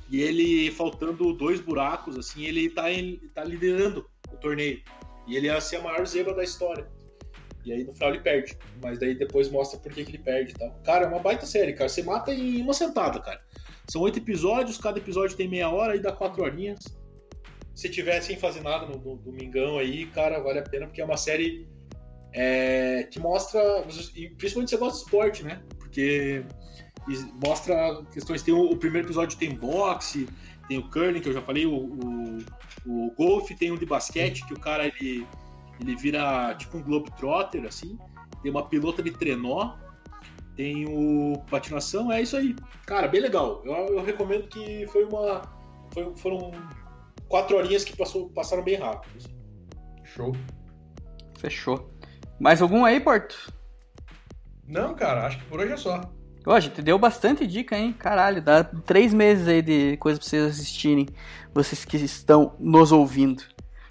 [0.09, 4.81] E ele, faltando dois buracos, assim, ele tá, em, tá liderando o torneio.
[5.27, 6.87] E ele ia ser a maior zebra da história.
[7.65, 8.57] E aí no final ele perde.
[8.81, 10.71] Mas daí depois mostra por que, que ele perde e tal.
[10.83, 11.89] Cara, é uma baita série, cara.
[11.89, 13.41] Você mata em uma sentada, cara.
[13.89, 16.79] São oito episódios, cada episódio tem meia hora e dá quatro horinhas.
[17.73, 21.05] Se tiver sem fazer nada no, no domingão aí, cara, vale a pena, porque é
[21.05, 21.67] uma série
[22.33, 23.61] é, que mostra,
[24.37, 25.61] principalmente você gosta de esporte, né?
[25.77, 26.43] Porque
[27.45, 28.41] mostra questões.
[28.41, 30.27] Tem o, o, primeiro episódio tem boxe,
[30.67, 32.37] tem o curling, que eu já falei, o, o,
[32.85, 35.27] o golfe, tem um de basquete, que o cara ele,
[35.79, 37.97] ele vira tipo um globetrotter, assim.
[38.41, 39.75] Tem uma pilota de trenó,
[40.55, 42.55] tem o patinação, é isso aí.
[42.85, 43.61] Cara, bem legal.
[43.65, 45.41] Eu, eu recomendo que foi uma.
[45.93, 46.51] Foi, foram
[47.27, 49.17] quatro horinhas que passou, passaram bem rápido.
[49.17, 49.35] Assim.
[50.03, 50.31] Show.
[51.39, 51.89] Fechou.
[52.39, 53.53] Mais algum aí, Porto?
[54.67, 56.01] Não, cara, acho que por hoje é só.
[56.45, 57.93] Ó, a gente deu bastante dica, hein?
[57.93, 61.07] Caralho, dá três meses aí de coisa pra vocês assistirem.
[61.53, 63.43] Vocês que estão nos ouvindo.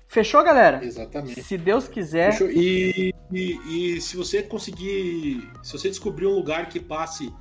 [0.06, 0.84] Fechou, galera?
[0.84, 1.42] Exatamente.
[1.42, 2.32] Se Deus quiser.
[2.32, 2.50] Fechou?
[2.50, 5.50] E, e, e se você conseguir.
[5.62, 7.32] Se você descobrir um lugar que passe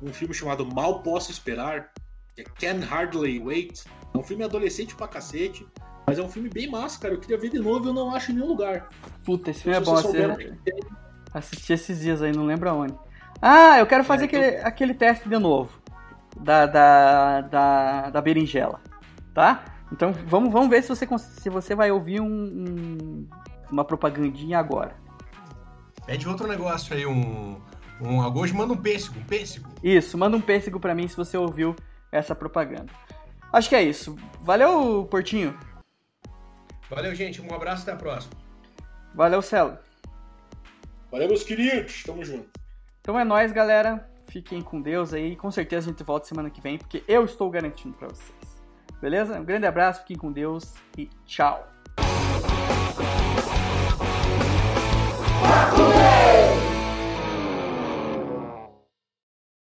[0.00, 1.90] um filme chamado Mal Posso Esperar,
[2.36, 3.82] que é Can Hardly Wait,
[4.14, 5.66] é um filme adolescente pra cacete.
[6.06, 7.14] Mas é um filme bem massa, cara.
[7.14, 8.88] Eu queria ver de novo e eu não acho em nenhum lugar.
[9.24, 9.96] Puta, esse filme é bom.
[9.96, 10.80] você souber Assim, onde tem,
[11.34, 12.94] assisti esses dias aí, não lembro aonde.
[13.42, 15.80] Ah, eu quero fazer É, então- aquele, aquele teste de novo.
[16.38, 18.80] Da, da, da, da berinjela.
[19.34, 19.64] Tá?
[19.92, 23.28] Então vamos, vamos ver se você, se você vai ouvir um, um-
[23.70, 24.94] uma propagandinha agora.
[26.06, 27.60] Pede outro negócio aí, um.
[28.00, 29.68] um hoje manda um pêssego, um pêssego.
[29.82, 31.74] Isso, manda um pêssego pra mim se você ouviu
[32.10, 32.92] essa propaganda.
[33.52, 34.16] Acho que é isso.
[34.42, 35.56] Valeu, Portinho.
[36.88, 37.40] Valeu, gente.
[37.42, 38.32] Um abraço até a próxima.
[39.14, 39.76] Valeu, Celo.
[41.10, 42.02] Valeu, meus queridos.
[42.04, 42.48] Tamo junto.
[43.00, 44.08] Então é nóis, galera.
[44.26, 45.34] Fiquem com Deus aí.
[45.34, 48.62] Com certeza a gente volta semana que vem, porque eu estou garantindo pra vocês.
[49.00, 49.40] Beleza?
[49.40, 51.66] Um grande abraço, fiquem com Deus e tchau.